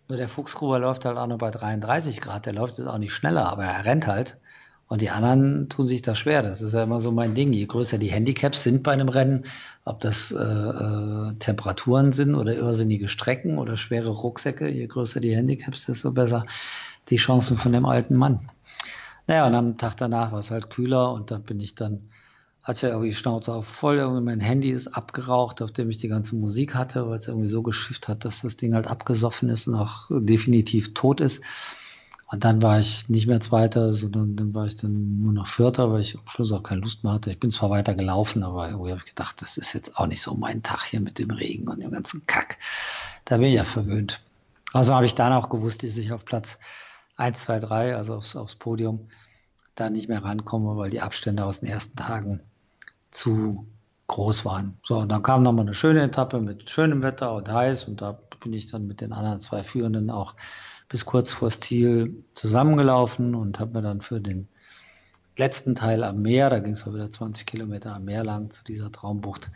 [0.06, 2.46] Nur der Fuchsgruber läuft halt auch nur bei 33 Grad.
[2.46, 4.38] Der läuft jetzt auch nicht schneller, aber er rennt halt.
[4.88, 6.42] Und die anderen tun sich da schwer.
[6.42, 7.52] Das ist ja immer so mein Ding.
[7.52, 9.44] Je größer die Handicaps sind bei einem Rennen,
[9.84, 15.34] ob das äh, äh, Temperaturen sind oder irrsinnige Strecken oder schwere Rucksäcke, je größer die
[15.34, 16.46] Handicaps, desto besser
[17.08, 18.48] die Chancen von dem alten Mann.
[19.26, 22.10] Naja, und am Tag danach war es halt kühler und da bin ich dann,
[22.62, 26.08] hatte ja irgendwie Schnauze auf voll, irgendwie mein Handy ist abgeraucht, auf dem ich die
[26.08, 29.66] ganze Musik hatte, weil es irgendwie so geschifft hat, dass das Ding halt abgesoffen ist
[29.66, 31.42] und auch definitiv tot ist.
[32.28, 35.92] Und dann war ich nicht mehr Zweiter, sondern dann war ich dann nur noch Vierter,
[35.92, 37.30] weil ich am Schluss auch keine Lust mehr hatte.
[37.30, 40.20] Ich bin zwar weiter gelaufen, aber irgendwie habe ich gedacht, das ist jetzt auch nicht
[40.20, 42.58] so mein Tag hier mit dem Regen und dem ganzen Kack.
[43.24, 44.20] Da bin ich ja verwöhnt.
[44.72, 46.58] Also habe ich dann auch gewusst, dass ich auf Platz
[47.16, 49.08] 1, 2, 3, also aufs, aufs Podium,
[49.76, 52.40] da nicht mehr rankomme, weil die Abstände aus den ersten Tagen
[53.12, 53.66] zu
[54.08, 54.78] groß waren.
[54.82, 58.18] So, und dann kam nochmal eine schöne Etappe mit schönem Wetter und heiß und da
[58.40, 60.34] bin ich dann mit den anderen zwei Führenden auch
[60.88, 64.48] bis kurz vor Ziel zusammengelaufen und habe mir dann für den
[65.36, 68.90] letzten Teil am Meer, da ging es wieder 20 Kilometer am Meer lang zu dieser
[68.90, 69.50] Traumbucht,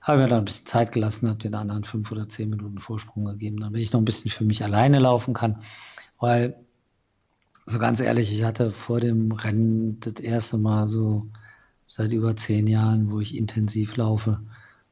[0.00, 3.26] habe mir dann ein bisschen Zeit gelassen, habe den anderen fünf oder zehn Minuten Vorsprung
[3.26, 5.62] gegeben, damit ich noch ein bisschen für mich alleine laufen kann,
[6.18, 6.56] weil
[7.66, 11.28] so ganz ehrlich, ich hatte vor dem Rennen das erste Mal so
[11.86, 14.40] seit über zehn Jahren, wo ich intensiv laufe,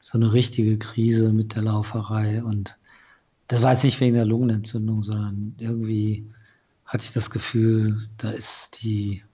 [0.01, 2.79] so eine richtige Krise mit der Lauferei und
[3.49, 6.31] das war jetzt nicht wegen der Lungenentzündung, sondern irgendwie
[6.87, 9.25] hatte ich das Gefühl, da ist die,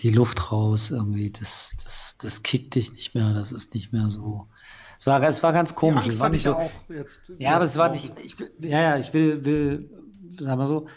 [0.00, 4.10] die Luft raus, irgendwie, das, das, das kickt dich nicht mehr, das ist nicht mehr
[4.10, 4.46] so.
[4.98, 6.04] Es war, es war ganz komisch.
[6.04, 7.92] Die Angst es war nicht so, auch jetzt, ja, jetzt aber es war auch.
[7.92, 9.90] nicht, ich, will- ja, ja, ich will, will,
[10.40, 10.88] sag mal so,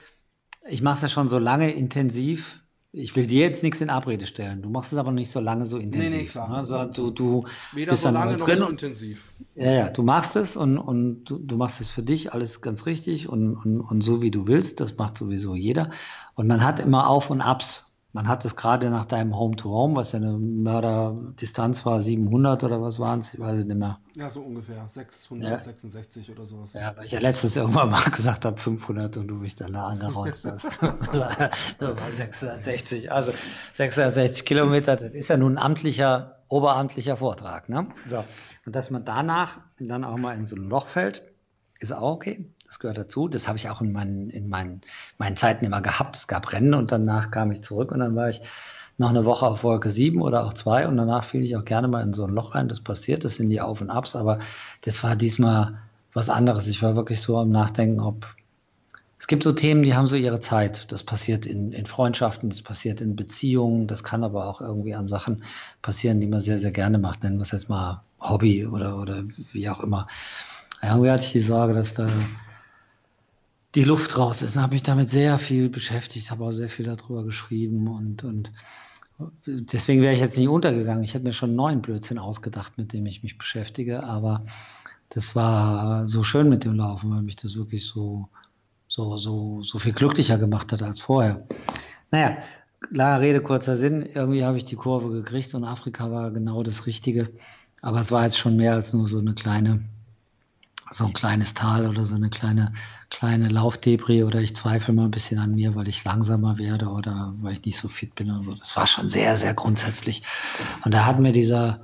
[0.70, 2.59] ich mache es ja schon so lange intensiv.
[2.92, 4.64] Ich will dir jetzt nichts in Abrede stellen.
[4.64, 6.32] Du machst es aber nicht so lange so intensiv.
[6.32, 6.50] klar.
[6.50, 6.64] Ne?
[6.64, 9.34] So, du, du Weder bist so lange noch so intensiv.
[9.54, 12.88] ja, ja, du machst es und, und du, du machst es für dich alles ganz
[12.88, 14.80] richtig und, und, und so wie du willst.
[14.80, 15.92] Das macht sowieso jeder.
[16.34, 17.89] Und man hat immer Auf und Abs.
[18.12, 23.00] Man hat es gerade nach deinem Home-to-Home, was ja eine Mörderdistanz war, 700 oder was
[23.00, 24.00] waren es, ich weiß es nicht mehr.
[24.16, 24.88] Ja, so ungefähr.
[24.88, 26.74] 666 oder sowas.
[26.74, 29.84] Ja, weil ich ja letztens irgendwann mal gesagt habe 500 und du mich dann da
[29.84, 30.82] angerotzt hast.
[30.82, 33.32] das war 660, also
[33.74, 37.70] 660 Kilometer, das ist ja nun ein amtlicher, oberamtlicher Vortrag.
[37.70, 37.90] Ne?
[38.08, 38.24] So.
[38.66, 41.22] Und dass man danach dann auch mal in so ein Loch fällt,
[41.80, 42.52] ist auch okay.
[42.70, 43.28] Das gehört dazu.
[43.28, 44.82] Das habe ich auch in meinen, in meinen,
[45.18, 46.16] meinen Zeiten immer gehabt.
[46.16, 48.42] Es gab Rennen und danach kam ich zurück und dann war ich
[49.00, 51.88] noch eine Woche auf Wolke 7 oder auch 2 und danach fiel ich auch gerne
[51.88, 52.68] mal in so ein Loch rein.
[52.68, 54.38] Das passiert, das sind die Auf und Abs, aber
[54.82, 55.80] das war diesmal
[56.14, 56.68] was anderes.
[56.68, 58.28] Ich war wirklich so am Nachdenken, ob
[59.18, 60.92] es gibt so Themen, die haben so ihre Zeit.
[60.92, 65.08] Das passiert in, in Freundschaften, das passiert in Beziehungen, das kann aber auch irgendwie an
[65.08, 65.44] Sachen
[65.82, 67.24] passieren, die man sehr, sehr gerne macht.
[67.24, 70.06] Nennen wir es jetzt mal Hobby oder, oder wie auch immer.
[70.84, 72.08] Irgendwie hatte ich die Sorge, dass da
[73.76, 74.58] die Luft raus ist.
[74.58, 78.52] Habe ich damit sehr viel beschäftigt, habe auch sehr viel darüber geschrieben und, und
[79.46, 81.04] deswegen wäre ich jetzt nicht untergegangen.
[81.04, 84.46] Ich hätte mir schon einen neuen Blödsinn ausgedacht, mit dem ich mich beschäftige, aber
[85.10, 88.30] das war so schön mit dem Laufen, weil mich das wirklich so,
[88.88, 91.48] so, so, so viel glücklicher gemacht hat als vorher.
[92.12, 92.38] Naja,
[92.92, 94.04] lange Rede, kurzer Sinn.
[94.04, 97.32] Irgendwie habe ich die Kurve gekriegt und Afrika war genau das Richtige.
[97.82, 99.84] Aber es war jetzt schon mehr als nur so eine kleine,
[100.92, 102.74] so ein kleines Tal oder so eine kleine,
[103.10, 107.34] kleine Laufdebris oder ich zweifle mal ein bisschen an mir, weil ich langsamer werde oder
[107.42, 108.54] weil ich nicht so fit bin und so.
[108.56, 110.24] Das war schon sehr, sehr grundsätzlich.
[110.84, 111.82] Und da hat mir dieser,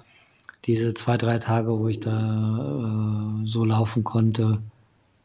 [0.65, 4.61] diese zwei, drei Tage, wo ich da äh, so laufen konnte,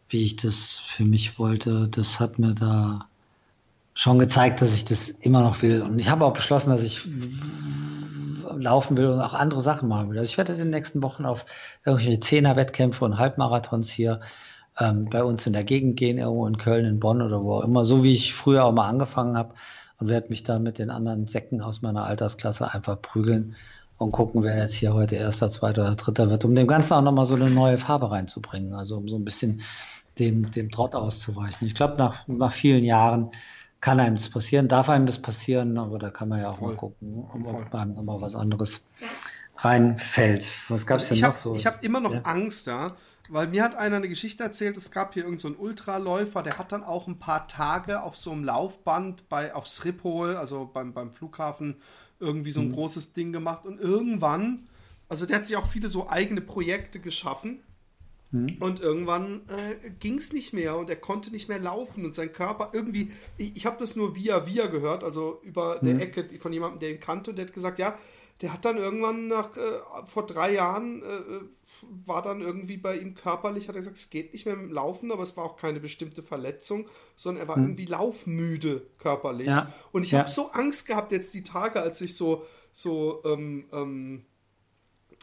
[0.09, 3.07] wie ich das für mich wollte, das hat mir da
[3.95, 5.83] schon gezeigt, dass ich das immer noch will.
[5.83, 7.07] Und ich habe auch beschlossen, dass ich
[8.63, 10.19] laufen will und auch andere Sachen machen will.
[10.19, 11.47] Also ich werde jetzt in den nächsten Wochen auf
[11.85, 14.21] irgendwelche Zehner-Wettkämpfe und Halbmarathons hier
[14.79, 17.65] ähm, bei uns in der Gegend gehen, irgendwo in Köln, in Bonn oder wo auch
[17.65, 19.55] immer, so wie ich früher auch mal angefangen habe
[19.99, 23.57] und werde mich da mit den anderen Säcken aus meiner Altersklasse einfach prügeln
[23.99, 27.03] und gucken, wer jetzt hier heute erster, zweiter oder dritter wird, um dem Ganzen auch
[27.03, 28.73] nochmal so eine neue Farbe reinzubringen.
[28.73, 29.61] Also um so ein bisschen
[30.19, 31.67] dem, dem Trott auszuweichen.
[31.67, 33.31] Ich glaube, nach, nach vielen Jahren
[33.81, 36.73] kann einem das passieren, darf einem das passieren, aber da kann man ja auch Voll.
[36.73, 38.89] mal gucken, ob einem nochmal was anderes
[39.57, 40.47] reinfällt.
[40.69, 41.55] Was gab es also denn noch hab, so?
[41.55, 42.23] Ich habe immer noch ja?
[42.23, 42.97] Angst da,
[43.31, 46.73] weil mir hat einer eine Geschichte erzählt, es gab hier irgendeinen so Ultraläufer, der hat
[46.73, 51.11] dann auch ein paar Tage auf so einem Laufband bei, auf Schiphol, also beim, beim
[51.11, 51.77] Flughafen,
[52.19, 52.73] irgendwie so ein mhm.
[52.73, 54.69] großes Ding gemacht und irgendwann,
[55.09, 57.61] also der hat sich auch viele so eigene Projekte geschaffen
[58.31, 58.57] mhm.
[58.61, 62.33] und irgendwann äh, ging es nicht mehr und er konnte nicht mehr laufen und sein
[62.33, 65.87] Körper irgendwie, ich, ich habe das nur via via gehört, also über mhm.
[65.87, 67.99] der Ecke von jemandem, der ihn kannte und der hat gesagt, ja,
[68.41, 69.61] der hat dann irgendwann nach äh,
[70.07, 71.41] vor drei Jahren äh,
[72.05, 74.73] war dann irgendwie bei ihm körperlich, hat er gesagt, es geht nicht mehr mit dem
[74.73, 77.65] Laufen, aber es war auch keine bestimmte Verletzung, sondern er war hm.
[77.65, 79.49] irgendwie laufmüde körperlich.
[79.49, 79.73] Ja.
[79.93, 80.21] Und ich ja.
[80.21, 84.25] habe so Angst gehabt jetzt die Tage, als ich so, so ähm, ähm,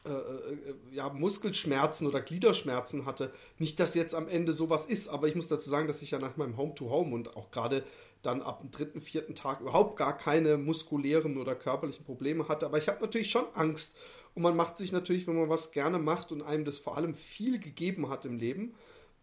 [0.07, 3.31] äh, äh, ja, Muskelschmerzen oder Gliederschmerzen hatte.
[3.57, 6.19] Nicht, dass jetzt am Ende sowas ist, aber ich muss dazu sagen, dass ich ja
[6.19, 7.83] nach meinem Home-to-Home -Home und auch gerade
[8.21, 12.65] dann ab dem dritten, vierten Tag überhaupt gar keine muskulären oder körperlichen Probleme hatte.
[12.65, 13.97] Aber ich habe natürlich schon Angst,
[14.37, 17.15] und man macht sich natürlich, wenn man was gerne macht und einem das vor allem
[17.15, 18.75] viel gegeben hat im Leben,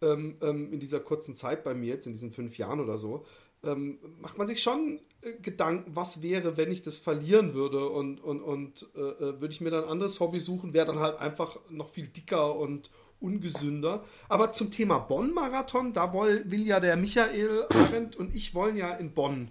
[0.03, 3.25] ähm, ähm, in dieser kurzen Zeit bei mir jetzt, in diesen fünf Jahren oder so,
[3.67, 8.21] ähm, macht man sich schon äh, Gedanken, was wäre, wenn ich das verlieren würde und,
[8.21, 11.19] und, und äh, äh würde ich mir dann ein anderes Hobby suchen, wäre dann halt
[11.19, 12.91] einfach noch viel dicker und
[13.21, 14.05] ungesünder.
[14.29, 18.91] Aber zum Thema Bonn-Marathon, da will, will ja der Michael Arendt und ich wollen ja
[18.91, 19.51] in Bonn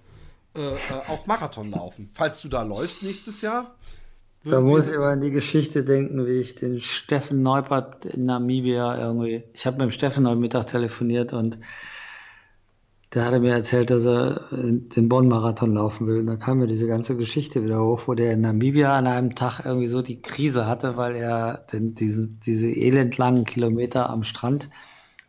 [0.55, 2.09] äh, äh, auch Marathon laufen.
[2.14, 3.76] Falls du da läufst nächstes Jahr,
[4.45, 8.97] da muss ich aber an die Geschichte denken, wie ich den Steffen Neupert in Namibia
[8.99, 9.43] irgendwie.
[9.53, 11.57] Ich habe mit dem Steffen heute Mittag telefoniert und
[13.14, 16.20] der hatte mir erzählt, dass er den Bonn-Marathon laufen will.
[16.20, 19.36] Und da kam mir diese ganze Geschichte wieder hoch, wo der in Namibia an einem
[19.36, 24.70] Tag irgendwie so die Krise hatte, weil er den, diese, diese elendlangen Kilometer am Strand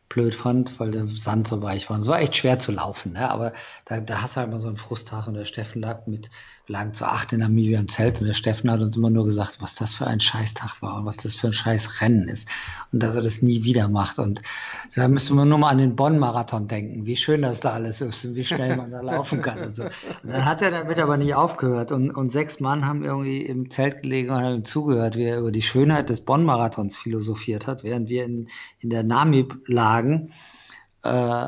[0.08, 1.98] blöd fand, weil der Sand so weich war.
[1.98, 3.28] es war echt schwer zu laufen, ne?
[3.30, 3.52] aber
[3.84, 6.30] da, da hast du halt mal so einen Frusttag und der Steffen lag mit
[6.66, 9.58] lagen zu acht in Namibia im Zelt und der Steffen hat uns immer nur gesagt,
[9.60, 12.48] was das für ein Scheißtag war und was das für ein Scheißrennen ist
[12.90, 14.18] und dass er das nie wieder macht.
[14.18, 14.40] Und
[14.94, 18.24] da müsste man nur mal an den Bonn-Marathon denken, wie schön das da alles ist
[18.24, 19.58] und wie schnell man da laufen kann.
[19.58, 19.82] Und, so.
[19.84, 19.92] und
[20.32, 24.02] dann hat er damit aber nicht aufgehört und, und sechs Mann haben irgendwie im Zelt
[24.02, 28.08] gelegen und haben ihm zugehört, wie er über die Schönheit des Bonn-Marathons philosophiert hat, während
[28.08, 28.48] wir in,
[28.78, 30.32] in der Namib lagen.
[31.02, 31.46] Äh,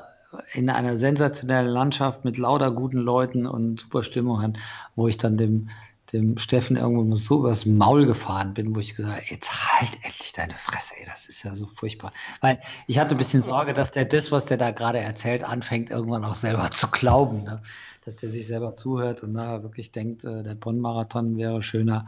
[0.53, 4.59] in einer sensationellen Landschaft mit lauter guten Leuten und super Stimmung an,
[4.95, 5.68] wo ich dann dem,
[6.12, 10.32] dem Steffen irgendwann so übers Maul gefahren bin, wo ich gesagt habe, jetzt halt endlich
[10.32, 12.12] deine Fresse, ey, das ist ja so furchtbar.
[12.41, 15.91] Weil ich hatte ein bisschen Sorge, dass der das, was der da gerade erzählt, anfängt
[15.91, 17.62] irgendwann auch selber zu glauben, ne?
[18.05, 22.07] dass der sich selber zuhört und nachher wirklich denkt, äh, der Bonn-Marathon wäre schöner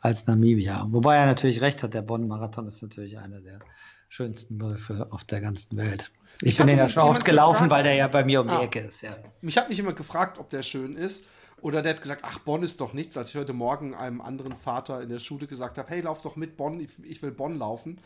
[0.00, 0.86] als Namibia.
[0.90, 3.58] Wobei er natürlich recht hat, der Bonn-Marathon ist natürlich einer der
[4.08, 6.12] schönsten Läufe auf der ganzen Welt.
[6.40, 8.48] Ich, ich bin den ja schon oft gelaufen, gefragt, weil der ja bei mir um
[8.48, 9.02] die ah, Ecke ist.
[9.02, 9.16] Ja.
[9.40, 11.24] Mich hat mich immer gefragt, ob der schön ist.
[11.60, 14.52] Oder der hat gesagt, ach, Bonn ist doch nichts, als ich heute Morgen einem anderen
[14.52, 17.58] Vater in der Schule gesagt habe, hey, lauf doch mit Bonn, ich, ich will Bonn
[17.58, 18.00] laufen.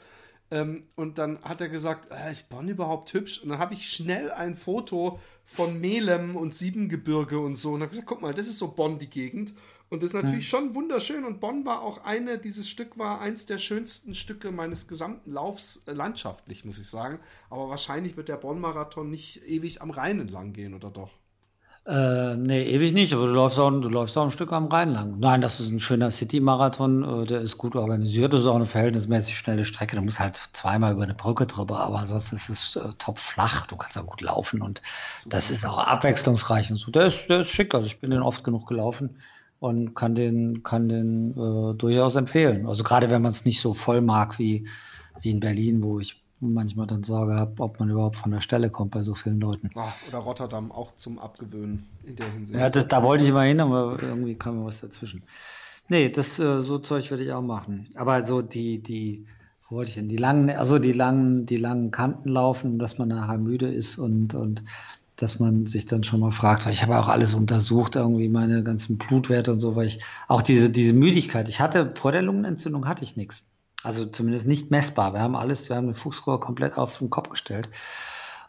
[0.51, 3.43] Ähm, und dann hat er gesagt, äh, ist Bonn überhaupt hübsch?
[3.43, 7.73] Und dann habe ich schnell ein Foto von Melem und Siebengebirge und so.
[7.73, 9.53] Und habe gesagt, guck mal, das ist so Bonn, die Gegend.
[9.91, 10.59] Und das ist natürlich ja.
[10.59, 11.25] schon wunderschön.
[11.25, 15.85] Und Bonn war auch eine, dieses Stück war eins der schönsten Stücke meines gesamten Laufs
[15.87, 17.21] äh, landschaftlich, muss ich sagen.
[17.51, 21.13] Aber wahrscheinlich wird der Bonn-Marathon nicht ewig am Rhein entlang gehen, oder doch?
[21.89, 24.93] Äh, nee, ewig nicht, aber du läufst, auch, du läufst auch ein Stück am Rhein
[24.93, 25.19] lang.
[25.21, 28.67] Nein, das ist ein schöner City-Marathon, äh, der ist gut organisiert, das ist auch eine
[28.67, 29.97] verhältnismäßig schnelle Strecke.
[29.97, 33.67] Du musst halt zweimal über eine Brücke drüber, aber sonst ist es äh, top flach,
[33.69, 34.83] du kannst auch gut laufen und
[35.25, 36.91] das ist auch abwechslungsreich und so.
[36.91, 39.17] Der ist, der ist schick, also ich bin den oft genug gelaufen
[39.59, 42.67] und kann den, kann den äh, durchaus empfehlen.
[42.67, 44.69] Also gerade wenn man es nicht so voll mag wie,
[45.23, 48.71] wie in Berlin, wo ich manchmal dann Sorge habe, ob man überhaupt von der Stelle
[48.71, 49.71] kommt bei so vielen Leuten.
[49.75, 52.59] Ah, oder Rotterdam auch zum Abgewöhnen in der Hinsicht.
[52.59, 55.23] Ja, das, da wollte ich immer hin, aber irgendwie kam mir was dazwischen.
[55.89, 57.89] Nee, das äh, so Zeug würde ich auch machen.
[57.97, 59.27] Aber so die, die,
[59.69, 60.09] wo wollte ich denn?
[60.09, 64.35] Die langen, also die langen, die langen Kanten laufen, dass man nachher müde ist und,
[64.35, 64.63] und
[65.17, 68.63] dass man sich dann schon mal fragt, weil ich habe auch alles untersucht, irgendwie meine
[68.63, 72.87] ganzen Blutwerte und so, weil ich auch diese, diese Müdigkeit, ich hatte vor der Lungenentzündung
[72.87, 73.43] hatte ich nichts.
[73.85, 75.13] Also zumindest nicht messbar.
[75.13, 77.69] Wir haben alles, wir haben den Fuchsrohr komplett auf den Kopf gestellt.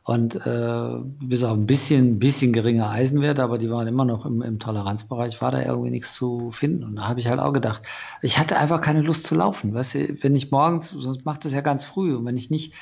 [0.04, 0.90] Und äh,
[1.24, 5.40] bis auf ein bisschen, bisschen geringer Eisenwerte, aber die waren immer noch im, im Toleranzbereich,
[5.40, 6.84] war da irgendwie nichts zu finden.
[6.84, 7.84] Und da habe ich halt auch gedacht,
[8.24, 9.72] ich hatte einfach keine Lust zu laufen.
[9.74, 12.16] Weißt du, wenn ich morgens, sonst macht das ja ganz früh.
[12.16, 12.74] Und wenn ich nicht,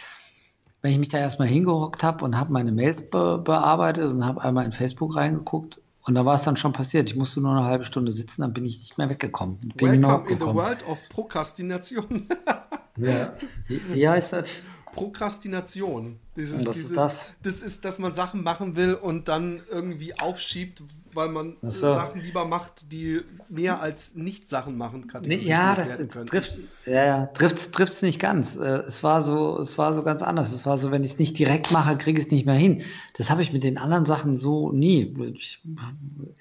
[0.82, 4.42] wenn ich mich da erstmal hingehockt habe und habe meine Mails be bearbeitet und habe
[4.42, 7.10] einmal in Facebook reingeguckt und da war es dann schon passiert.
[7.10, 9.60] Ich musste nur eine halbe Stunde sitzen, dann bin ich nicht mehr weggekommen.
[9.76, 12.30] Bin Welcome in the world of Prokrastination.
[12.98, 13.34] ja.
[13.68, 14.54] Wie, wie heißt das?
[14.98, 16.20] Prokrastination.
[16.36, 17.26] Dieses, was dieses, ist das?
[17.42, 20.84] das ist, dass man Sachen machen will und dann irgendwie aufschiebt,
[21.14, 21.94] weil man so.
[21.94, 25.24] Sachen lieber macht, die mehr als nicht Sachen machen kann.
[25.24, 28.56] Nee, ja, das trifft ja, ja, trifft's, trifft's nicht ganz.
[28.56, 30.52] Äh, Es war so, es war so ganz anders.
[30.52, 32.84] Es war so, wenn ich es nicht direkt mache, kriege ich es nicht mehr hin.
[33.16, 35.16] Das habe ich mit den anderen Sachen so nie.
[35.34, 35.62] Ich,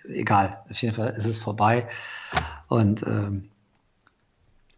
[0.08, 1.88] egal, auf jeden Fall ist es vorbei.
[2.68, 3.48] Und ähm,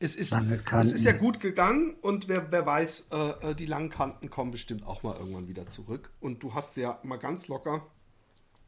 [0.01, 3.91] Es ist, es ist ja gut gegangen und wer, wer weiß, äh, äh, die langen
[3.91, 6.11] Kanten kommen bestimmt auch mal irgendwann wieder zurück.
[6.21, 7.83] Und du hast ja mal ganz locker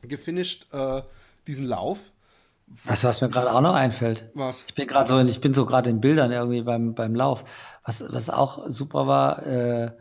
[0.02, 1.02] gefinisht äh,
[1.46, 1.98] diesen Lauf.
[2.84, 4.30] Weißt du, was mir gerade auch noch einfällt?
[4.34, 4.64] Was?
[4.66, 7.44] Ich bin gerade so, ich bin so gerade in Bildern irgendwie beim, beim Lauf.
[7.84, 9.92] Was, was auch super war, äh,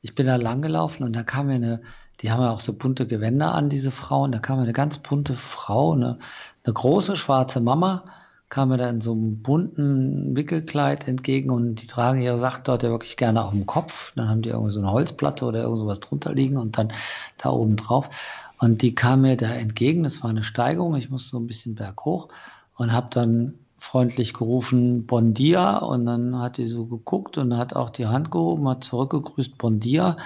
[0.00, 1.82] ich bin da lang gelaufen und da kam mir eine,
[2.20, 4.32] die haben ja auch so bunte Gewänder an, diese Frauen.
[4.32, 6.18] Da kam mir eine ganz bunte Frau, eine,
[6.64, 8.04] eine große schwarze Mama,
[8.52, 12.82] kam mir da in so einem bunten Wickelkleid entgegen und die tragen ihre Sachen dort
[12.82, 14.12] ja wirklich gerne auf dem Kopf.
[14.14, 16.92] Dann haben die irgendwie so eine Holzplatte oder irgend sowas drunter liegen und dann
[17.38, 18.10] da oben drauf.
[18.58, 21.76] Und die kam mir da entgegen, das war eine Steigung, ich musste so ein bisschen
[21.76, 22.28] berghoch
[22.76, 27.74] und habe dann freundlich gerufen, Bon dia, und dann hat die so geguckt und hat
[27.74, 30.18] auch die Hand gehoben, hat zurückgegrüßt, Bon dia.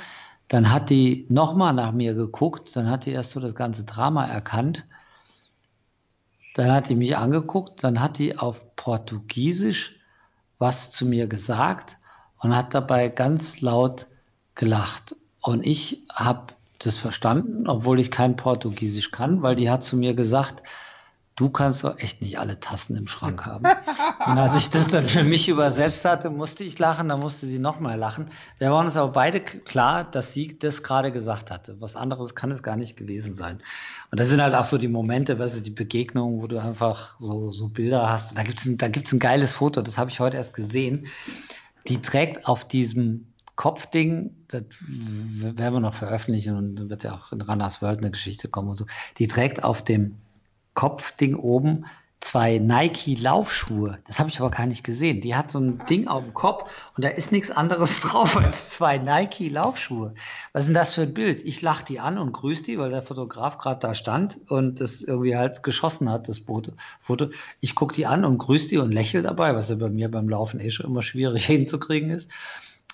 [0.49, 4.27] Dann hat die nochmal nach mir geguckt, dann hat die erst so das ganze Drama
[4.27, 4.85] erkannt.
[6.57, 10.01] Dann hat die mich angeguckt, dann hat die auf Portugiesisch
[10.59, 11.99] was zu mir gesagt
[12.39, 14.07] und hat dabei ganz laut
[14.55, 15.17] gelacht.
[15.43, 20.15] Und ich habe das verstanden, obwohl ich kein Portugiesisch kann, weil die hat zu mir
[20.15, 20.63] gesagt,
[21.37, 23.65] du kannst doch echt nicht alle Tassen im Schrank haben.
[24.27, 27.59] Und als ich das dann für mich übersetzt hatte, musste ich lachen, dann musste sie
[27.59, 28.31] nochmal lachen.
[28.59, 31.77] Wir waren uns aber beide klar, dass sie das gerade gesagt hatte.
[31.79, 33.61] Was anderes kann es gar nicht gewesen sein.
[34.11, 37.21] Und das sind halt auch so die Momente, weißt du, die Begegnungen, wo du einfach
[37.21, 38.37] so, so Bilder hast.
[38.37, 41.07] Da gibt's ein, da gibt's ein geiles Foto, das habe ich heute erst gesehen.
[41.87, 43.27] Die trägt auf diesem
[43.57, 48.11] Kopfding, das werden wir noch veröffentlichen und dann wird ja auch in Ranas World eine
[48.11, 48.87] Geschichte kommen und so.
[49.19, 50.17] Die trägt auf dem
[50.77, 51.87] Kopfding oben
[52.21, 53.99] zwei Nike-Laufschuhe.
[54.07, 55.21] Das habe ich aber gar nicht gesehen.
[55.21, 58.71] Die hat so ein Ding auf dem Kopf und da ist nichts anderes drauf als
[58.71, 60.15] zwei Nike-Laufschuhe.
[60.53, 61.43] Was ist denn das für ein Bild?
[61.45, 65.03] Ich lache die an und grüße die, weil der Fotograf gerade da stand und das
[65.03, 67.31] irgendwie halt geschossen hat, das Foto.
[67.61, 70.29] Ich gucke die an und grüße die und lächle dabei, was ja bei mir beim
[70.29, 72.31] Laufen eh schon immer schwierig hinzukriegen ist.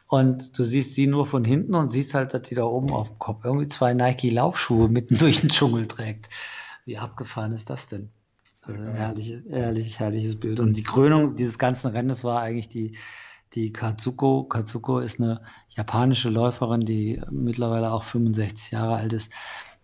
[0.09, 3.09] Und du siehst sie nur von hinten und siehst halt, dass die da oben auf
[3.09, 6.29] dem Kopf irgendwie zwei Nike-Laufschuhe mitten durch den Dschungel trägt.
[6.85, 8.11] Wie abgefahren ist das denn?
[8.65, 10.61] Also ein herrliches, herrlich, herrliches Bild.
[10.61, 12.97] Und die Krönung dieses ganzen Rennens war eigentlich die,
[13.55, 14.45] die Katsuko.
[14.45, 19.33] Katsuko ist eine japanische Läuferin, die mittlerweile auch 65 Jahre alt ist.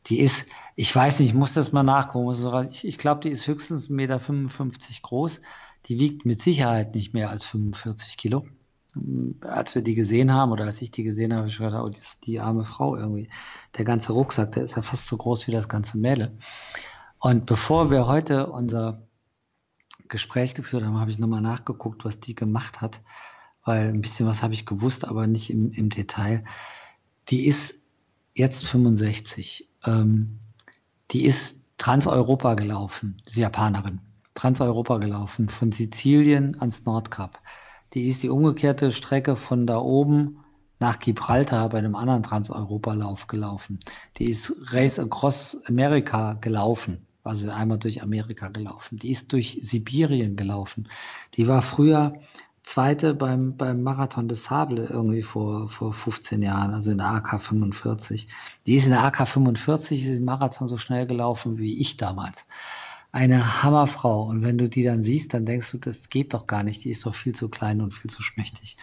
[0.07, 0.47] Die ist,
[0.77, 2.31] ich weiß nicht, ich muss das mal nachgucken.
[2.69, 4.21] Ich, ich glaube, die ist höchstens 1,55 Meter
[5.03, 5.41] groß.
[5.87, 8.47] Die wiegt mit Sicherheit nicht mehr als 45 Kilo.
[9.41, 11.89] Als wir die gesehen haben oder als ich die gesehen habe, habe ich gedacht, oh,
[11.89, 13.29] die, die arme Frau irgendwie.
[13.77, 16.37] Der ganze Rucksack, der ist ja fast so groß wie das ganze Mädel.
[17.19, 19.03] Und bevor wir heute unser
[20.09, 23.01] Gespräch geführt haben, habe ich nochmal nachgeguckt, was die gemacht hat,
[23.65, 26.45] weil ein bisschen was habe ich gewusst, aber nicht im, im Detail.
[27.29, 27.87] Die ist
[28.35, 29.69] jetzt 65.
[29.85, 30.39] Ähm,
[31.11, 34.01] die ist Transeuropa gelaufen, diese Japanerin.
[34.35, 37.41] Transeuropa gelaufen, von Sizilien ans Nordkap.
[37.95, 40.45] Die ist die umgekehrte Strecke von da oben
[40.79, 43.79] nach Gibraltar bei einem anderen Transeuropalauf gelaufen.
[44.19, 48.99] Die ist Race Across America gelaufen, also einmal durch Amerika gelaufen.
[48.99, 50.89] Die ist durch Sibirien gelaufen.
[51.35, 52.15] Die war früher
[52.63, 57.41] Zweite beim, beim Marathon des Sable irgendwie vor, vor 15 Jahren, also in der AK
[57.41, 58.29] 45.
[58.67, 62.45] Die ist in der AK 45 ist im Marathon so schnell gelaufen wie ich damals.
[63.11, 64.25] Eine Hammerfrau.
[64.25, 66.85] Und wenn du die dann siehst, dann denkst du, das geht doch gar nicht.
[66.85, 68.77] Die ist doch viel zu klein und viel zu schmächtig.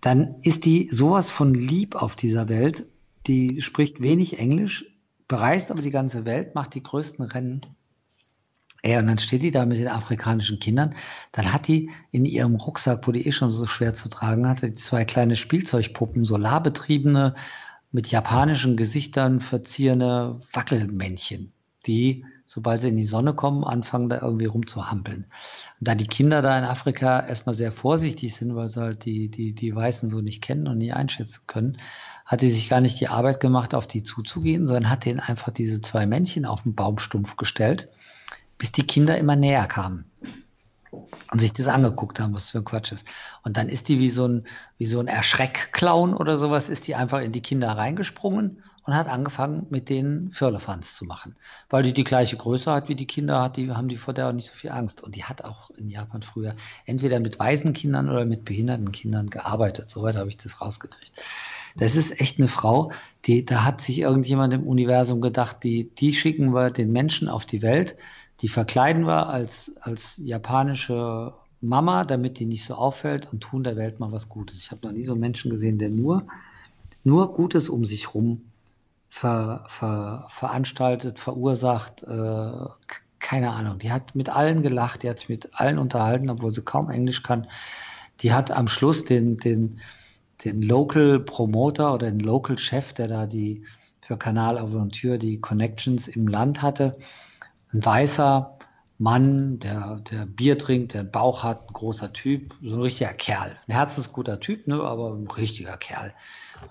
[0.00, 2.86] dann ist die sowas von lieb auf dieser Welt.
[3.26, 4.86] Die spricht wenig Englisch,
[5.26, 7.60] bereist aber die ganze Welt, macht die größten Rennen.
[8.82, 10.94] Ey, und dann steht die da mit den afrikanischen Kindern.
[11.32, 14.74] Dann hat die in ihrem Rucksack, wo die eh schon so schwer zu tragen hatte,
[14.76, 17.34] zwei kleine Spielzeugpuppen, solarbetriebene,
[17.90, 21.52] mit japanischen Gesichtern verzierte Wackelmännchen,
[21.86, 25.26] die, sobald sie in die Sonne kommen, anfangen da irgendwie rumzuhampeln.
[25.80, 29.28] Und da die Kinder da in Afrika erstmal sehr vorsichtig sind, weil sie halt die,
[29.28, 31.76] die, die Weißen so nicht kennen und nie einschätzen können,
[32.24, 35.52] hat die sich gar nicht die Arbeit gemacht, auf die zuzugehen, sondern hat denen einfach
[35.52, 37.88] diese zwei Männchen auf den Baumstumpf gestellt,
[38.58, 40.10] bis die Kinder immer näher kamen
[41.32, 43.06] und sich das angeguckt haben, was für ein Quatsch ist.
[43.42, 44.46] Und dann ist die wie so ein,
[44.78, 49.08] wie so ein Erschreckclown oder sowas, ist die einfach in die Kinder reingesprungen und hat
[49.08, 51.34] angefangen, mit denen Firlefanz zu machen.
[51.68, 54.28] Weil die die gleiche Größe hat wie die Kinder hat, die haben die vor der
[54.28, 55.02] auch nicht so viel Angst.
[55.02, 59.90] Und die hat auch in Japan früher entweder mit Waisenkindern oder mit behinderten Kindern gearbeitet.
[59.90, 61.12] Soweit habe ich das rausgekriegt.
[61.76, 62.92] Das ist echt eine Frau,
[63.26, 67.44] die, da hat sich irgendjemand im Universum gedacht, die, die schicken wir den Menschen auf
[67.44, 67.96] die Welt,
[68.40, 73.76] die verkleiden wir als, als japanische Mama, damit die nicht so auffällt und tun der
[73.76, 74.58] Welt mal was Gutes.
[74.58, 76.26] Ich habe noch nie so einen Menschen gesehen, der nur,
[77.04, 78.42] nur Gutes um sich rum
[79.08, 82.52] ver, ver, veranstaltet, verursacht, äh,
[83.18, 83.78] keine Ahnung.
[83.78, 87.22] Die hat mit allen gelacht, die hat sich mit allen unterhalten, obwohl sie kaum Englisch
[87.22, 87.48] kann.
[88.20, 89.80] Die hat am Schluss den, den,
[90.44, 93.64] den Local Promoter oder den Local Chef, der da die
[94.00, 96.96] für Kanal Aventure die Connections im Land hatte,
[97.72, 98.56] ein weißer
[98.98, 103.12] Mann, der, der Bier trinkt, der einen Bauch hat, ein großer Typ, so ein richtiger
[103.12, 103.58] Kerl.
[103.66, 106.14] Ein herzensguter Typ, ne, aber ein richtiger Kerl.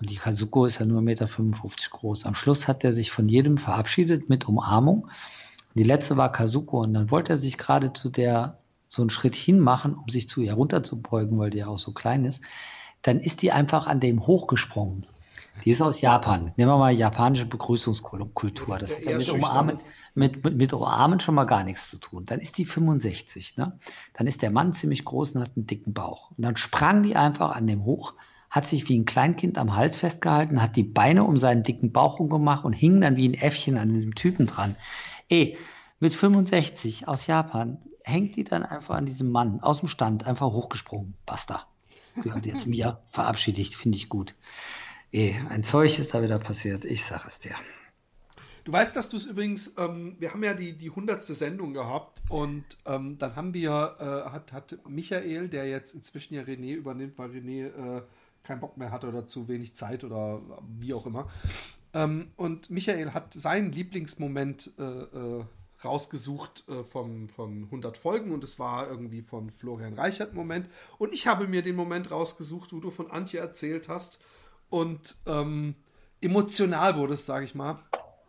[0.00, 2.26] Und die Kazuko ist ja nur 1,55 Meter groß.
[2.26, 5.08] Am Schluss hat er sich von jedem verabschiedet mit Umarmung.
[5.74, 8.58] Die letzte war Kazuko und dann wollte er sich gerade zu der
[8.88, 12.24] so einen Schritt hinmachen, um sich zu ihr runterzubeugen, weil die ja auch so klein
[12.24, 12.42] ist.
[13.02, 15.06] Dann ist die einfach an dem hochgesprungen.
[15.64, 16.52] Die ist aus Japan.
[16.56, 18.78] Nehmen wir mal japanische Begrüßungskultur.
[18.78, 19.78] Das hat ja mit Umarmen,
[20.14, 22.26] mit, mit, mit Umarmen schon mal gar nichts zu tun.
[22.26, 23.56] Dann ist die 65.
[23.56, 23.78] Ne?
[24.12, 26.30] Dann ist der Mann ziemlich groß und hat einen dicken Bauch.
[26.32, 28.14] Und dann sprang die einfach an dem hoch,
[28.56, 32.16] hat sich wie ein Kleinkind am Hals festgehalten, hat die Beine um seinen dicken Bauch
[32.18, 34.76] gemacht und hing dann wie ein Äffchen an diesem Typen dran.
[35.28, 35.58] Ey,
[36.00, 40.46] mit 65 aus Japan hängt die dann einfach an diesem Mann aus dem Stand, einfach
[40.46, 41.14] hochgesprungen.
[41.26, 41.66] Basta.
[42.22, 44.34] Gehört jetzt mir, verabschiedigt, finde ich gut.
[45.12, 47.54] Ey, ein Zeug ist da wieder passiert, ich sag es dir.
[48.64, 51.20] Du weißt, dass du es übrigens, ähm, wir haben ja die, die 100.
[51.20, 56.42] Sendung gehabt und ähm, dann haben wir, äh, hat, hat Michael, der jetzt inzwischen ja
[56.42, 58.02] René übernimmt, weil René äh,
[58.46, 60.40] keinen Bock mehr hatte oder zu wenig Zeit oder
[60.78, 61.28] wie auch immer.
[61.92, 65.44] Ähm, und Michael hat seinen Lieblingsmoment äh, äh
[65.84, 70.70] rausgesucht äh, vom, von 100 Folgen und es war irgendwie von Florian Reichert Moment.
[70.96, 74.18] Und ich habe mir den Moment rausgesucht, wo du von Antje erzählt hast
[74.70, 75.74] und ähm,
[76.22, 77.78] emotional wurdest, sage ich mal.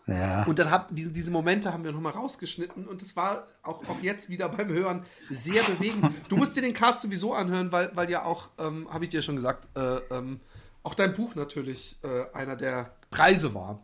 [0.08, 0.43] Ja.
[0.45, 4.01] Und dann haben diese, diese Momente haben wir nochmal rausgeschnitten und es war auch, auch
[4.01, 6.14] jetzt wieder beim Hören sehr bewegend.
[6.30, 9.22] Du musst dir den Cast sowieso anhören, weil, weil ja auch, ähm, habe ich dir
[9.22, 10.39] schon gesagt, äh, ähm,
[10.84, 13.84] auch dein Buch natürlich äh, einer der Preise war.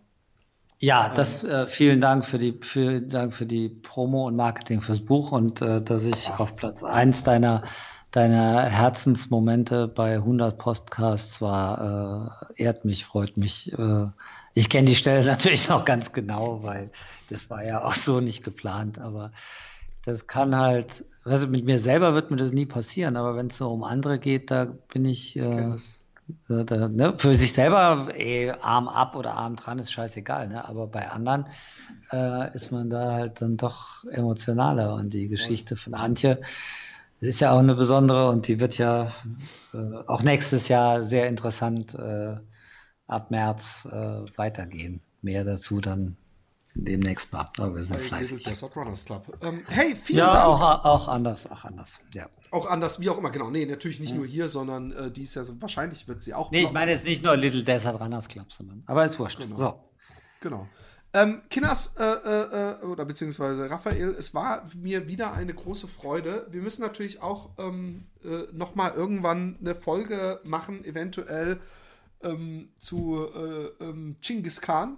[0.79, 4.99] Ja, das äh, vielen Dank für die vielen Dank für die Promo und Marketing fürs
[5.01, 7.63] Buch und äh, dass ich auf Platz 1 deiner
[8.11, 13.71] deiner Herzensmomente bei 100 Podcasts war, äh, ehrt mich, freut mich.
[14.53, 16.91] Ich kenne die Stelle natürlich noch ganz genau, weil
[17.29, 19.31] das war ja auch so nicht geplant, aber
[20.05, 23.57] das kann halt, also mit mir selber wird mir das nie passieren, aber wenn es
[23.57, 25.75] so um andere geht, da bin ich, äh,
[26.47, 30.67] da, ne, für sich selber eh, Arm ab oder Arm dran ist scheißegal, ne?
[30.67, 31.47] aber bei anderen
[32.11, 36.41] äh, ist man da halt dann doch emotionaler und die Geschichte von Antje,
[37.19, 39.13] ist ja auch eine besondere und die wird ja
[39.73, 39.77] äh,
[40.07, 42.35] auch nächstes Jahr sehr interessant äh,
[43.07, 45.01] ab März äh, weitergehen.
[45.21, 46.17] Mehr dazu dann
[46.75, 47.49] demnächst mal.
[47.57, 48.75] Aber wir sind hey, fleißig.
[48.75, 49.37] Runners Club.
[49.41, 50.37] Ähm, hey, vielen ja, Dank.
[50.37, 51.99] Ja, auch, auch anders, auch anders.
[52.13, 52.27] Ja.
[52.51, 53.49] Auch anders, wie auch immer, genau.
[53.49, 54.17] Nee, natürlich nicht ja.
[54.17, 56.51] nur hier, sondern äh, die ist ja so, wahrscheinlich wird sie auch.
[56.51, 58.83] Nee, ich meine jetzt nicht nur Little Desert Runners Club, sondern.
[58.87, 59.39] Aber ist wurscht.
[59.39, 59.55] Genau.
[59.55, 59.79] So.
[60.41, 60.67] Genau.
[61.15, 66.47] Ähm, Kinas, äh, äh, äh, oder beziehungsweise Raphael, es war mir wieder eine große Freude.
[66.49, 71.59] Wir müssen natürlich auch ähm, äh, nochmal irgendwann eine Folge machen, eventuell
[72.23, 74.97] ähm, zu äh, ähm, Genghis Khan,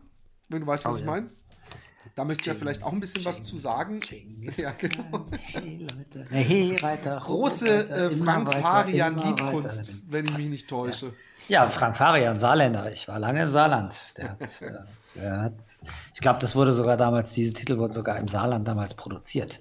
[0.50, 1.12] wenn du weißt, was oh, ich ja.
[1.12, 1.30] meine.
[2.16, 4.00] Da möchte ich ja vielleicht auch ein bisschen Ching, was zu sagen.
[4.00, 5.26] Ching, ja, genau.
[5.32, 6.28] Hey, Leute.
[6.30, 7.18] Hey, Reiter.
[7.18, 11.08] Große äh, Frank Farian Liedkunst, wenn ich mich nicht täusche.
[11.48, 11.64] Ja.
[11.64, 12.92] ja, Frank Farian, Saarländer.
[12.92, 13.96] Ich war lange im Saarland.
[14.18, 14.40] Der hat,
[15.16, 15.56] der hat,
[16.14, 19.60] ich glaube, das wurde sogar damals, diese Titel wurden sogar im Saarland damals produziert.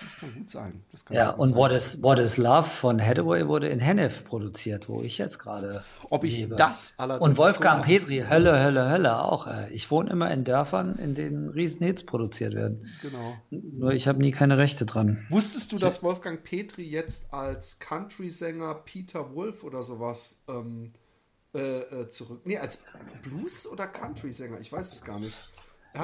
[0.00, 0.84] Das kann gut sein.
[1.04, 1.58] Kann ja, und sein.
[1.58, 5.84] What, is, What is Love von Hathaway wurde in Hennef produziert, wo ich jetzt gerade
[6.10, 6.56] Ob ich lebe.
[6.56, 9.46] das allerdings Und Wolfgang so Petri, Hölle, Hölle, Hölle auch.
[9.46, 12.90] Äh, ich wohne immer in Dörfern, in denen Riesenhits produziert werden.
[13.02, 13.36] Genau.
[13.50, 15.24] Nur ich habe nie keine Rechte dran.
[15.30, 20.92] Wusstest du, dass Wolfgang Petri jetzt als Country-Sänger Peter Wolf oder sowas ähm,
[21.54, 22.42] äh, äh zurück...
[22.44, 22.84] Nee, als
[23.22, 24.60] Blues- oder Country-Sänger?
[24.60, 25.38] Ich weiß es gar nicht.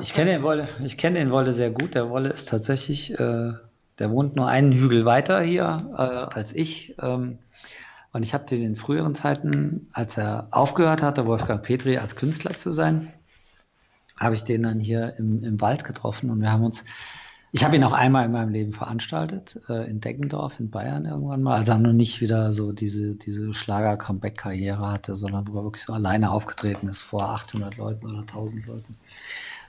[0.01, 1.95] Ich kenne den Wolle, ich kenne den Wolle sehr gut.
[1.97, 3.53] Der Wolle ist tatsächlich, äh,
[4.01, 6.96] der wohnt nur einen Hügel weiter hier äh, als ich.
[7.01, 7.38] Ähm,
[8.12, 12.57] und ich habe den in früheren Zeiten, als er aufgehört hatte, Wolfgang Petri als Künstler
[12.57, 13.12] zu sein,
[14.18, 16.82] habe ich den dann hier im, im Wald getroffen und wir haben uns,
[17.53, 21.42] ich habe ihn auch einmal in meinem Leben veranstaltet, äh, in Deggendorf in Bayern irgendwann
[21.42, 25.84] mal, als er noch nicht wieder so diese, diese Schlager-Comeback-Karriere hatte, sondern wo er wirklich
[25.84, 28.96] so alleine aufgetreten ist vor 800 Leuten oder 1000 Leuten.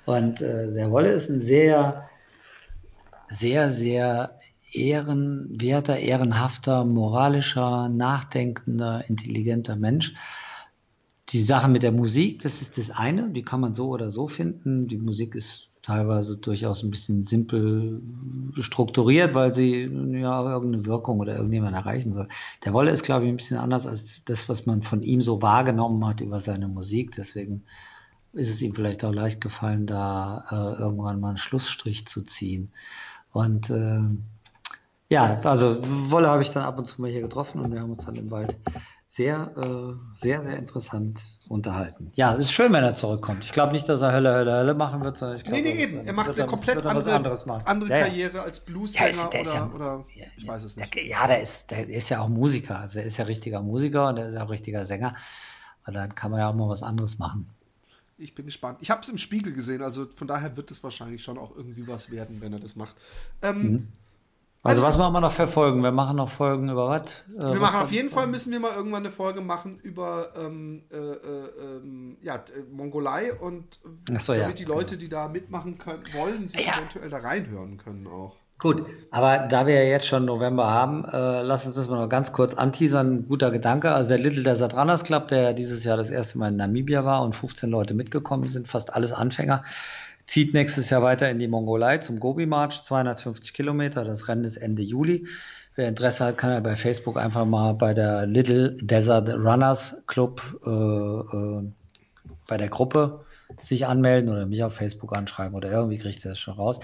[0.05, 2.09] Und äh, der Wolle ist ein sehr,
[3.31, 4.39] sehr, sehr
[4.73, 10.13] ehrenwerter, ehrenhafter, moralischer, nachdenkender, intelligenter Mensch.
[11.29, 14.27] Die Sache mit der Musik, das ist das eine, die kann man so oder so
[14.27, 14.87] finden.
[14.87, 18.01] Die Musik ist teilweise durchaus ein bisschen simpel
[18.59, 22.27] strukturiert, weil sie ja irgendeine Wirkung oder irgendjemand erreichen soll.
[22.65, 25.41] Der Wolle ist, glaube ich, ein bisschen anders als das, was man von ihm so
[25.41, 27.13] wahrgenommen hat über seine Musik.
[27.15, 27.63] Deswegen
[28.33, 32.71] ist es ihm vielleicht auch leicht gefallen, da äh, irgendwann mal einen Schlussstrich zu ziehen.
[33.31, 33.99] Und äh,
[35.09, 35.77] ja, also
[36.09, 38.15] Wolle habe ich dann ab und zu mal hier getroffen und wir haben uns dann
[38.15, 38.57] im Wald
[39.07, 42.13] sehr, äh, sehr, sehr interessant unterhalten.
[42.15, 43.43] Ja, es ist schön, wenn er zurückkommt.
[43.43, 45.83] Ich glaube nicht, dass er Hölle, Hölle, Hölle machen wird, sondern ich glaube, nee, nee,
[45.83, 46.07] eben.
[46.07, 47.13] Er macht eine komplett andere,
[47.65, 50.05] andere ja, Karriere als Blues-Sänger ja, oder, ja, oder
[50.37, 50.95] ich weiß es nicht.
[50.95, 52.79] Ja, der ist, der ist ja auch Musiker.
[52.79, 55.13] Also er ist ja richtiger Musiker und er ist ja auch richtiger Sänger.
[55.85, 57.49] Und dann kann man ja auch mal was anderes machen
[58.21, 58.77] ich bin gespannt.
[58.81, 61.87] Ich habe es im Spiegel gesehen, also von daher wird es wahrscheinlich schon auch irgendwie
[61.87, 62.95] was werden, wenn er das macht.
[63.41, 63.87] Ähm, mhm.
[64.63, 65.83] also, also, was machen wir noch für Folgen?
[65.83, 67.23] Wir machen noch Folgen über was?
[67.37, 70.83] Äh, wir machen auf jeden Fall, müssen wir mal irgendwann eine Folge machen über ähm,
[70.91, 73.79] äh, äh, ähm, ja, Mongolei und
[74.17, 74.51] so, damit ja.
[74.51, 76.77] die Leute, die da mitmachen können, wollen, sich ja.
[76.77, 78.37] eventuell da reinhören können auch.
[78.61, 82.09] Gut, aber da wir ja jetzt schon November haben, äh, lass uns das mal noch
[82.09, 83.27] ganz kurz anteasern.
[83.27, 83.91] Guter Gedanke.
[83.91, 87.23] Also der Little Desert Runners Club, der dieses Jahr das erste Mal in Namibia war
[87.23, 89.63] und 15 Leute mitgekommen sind, fast alles Anfänger,
[90.27, 94.05] zieht nächstes Jahr weiter in die Mongolei zum Gobi March, 250 Kilometer.
[94.05, 95.25] Das Rennen ist Ende Juli.
[95.73, 100.39] Wer Interesse hat, kann ja bei Facebook einfach mal bei der Little Desert Runners Club
[100.63, 101.63] äh, äh,
[102.47, 103.25] bei der Gruppe
[103.59, 106.79] sich anmelden oder mich auf Facebook anschreiben oder irgendwie kriegt ihr das schon raus.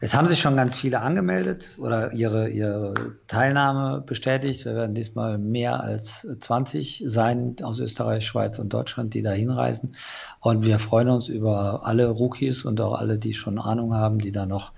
[0.00, 2.94] Es haben sich schon ganz viele angemeldet oder ihre, ihre
[3.26, 4.64] Teilnahme bestätigt.
[4.64, 9.96] Wir werden diesmal mehr als 20 sein aus Österreich, Schweiz und Deutschland, die da hinreisen.
[10.38, 14.30] Und wir freuen uns über alle Rookies und auch alle, die schon Ahnung haben, die
[14.30, 14.70] da noch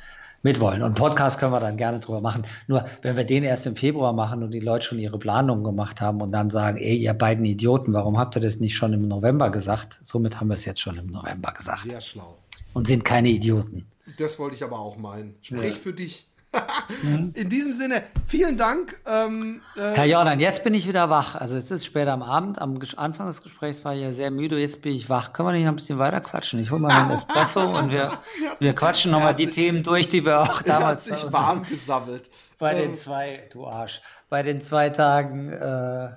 [0.42, 0.82] mitwollen.
[0.82, 2.44] Und Podcast können wir dann gerne drüber machen.
[2.66, 6.00] Nur wenn wir den erst im Februar machen und die Leute schon ihre Planungen gemacht
[6.00, 9.06] haben und dann sagen, ey, ihr beiden Idioten, warum habt ihr das nicht schon im
[9.06, 10.00] November gesagt?
[10.02, 11.82] Somit haben wir es jetzt schon im November gesagt.
[11.82, 12.38] Sehr schlau.
[12.72, 13.84] Und sind keine Idioten.
[14.18, 15.36] Das wollte ich aber auch meinen.
[15.42, 15.80] Sprich ja.
[15.80, 16.26] für dich.
[17.02, 17.32] Mhm.
[17.36, 19.00] In diesem Sinne, vielen Dank.
[19.06, 21.36] Ähm, äh, Herr Jordan, jetzt bin ich wieder wach.
[21.36, 22.60] Also es ist später am Abend.
[22.60, 24.58] Am Anfang des Gesprächs war ich ja sehr müde.
[24.58, 25.32] Jetzt bin ich wach.
[25.32, 26.58] Können wir nicht noch ein bisschen weiter quatschen?
[26.58, 28.18] Ich hole mal einen Espresso und wir,
[28.58, 31.06] wir quatschen nochmal die Themen durch, die wir auch damals.
[31.06, 32.28] Er hat sich warm gesammelt.
[32.58, 36.10] Bei ähm, den zwei, du Arsch, bei den zwei Tagen äh,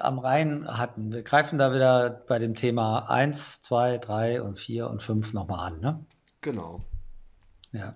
[0.00, 1.12] am Rhein hatten.
[1.12, 5.72] Wir greifen da wieder bei dem Thema 1, 2, 3 und 4 und 5 nochmal
[5.72, 6.04] an, ne?
[6.40, 6.80] Genau.
[7.72, 7.94] Ja.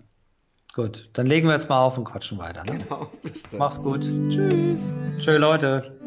[0.75, 2.65] Gut, dann legen wir jetzt mal auf und quatschen weiter.
[2.65, 2.79] Ne?
[2.79, 3.59] Genau, bis dann.
[3.59, 4.03] Mach's gut.
[4.31, 4.95] Tschüss.
[5.21, 5.99] Tschö, Leute.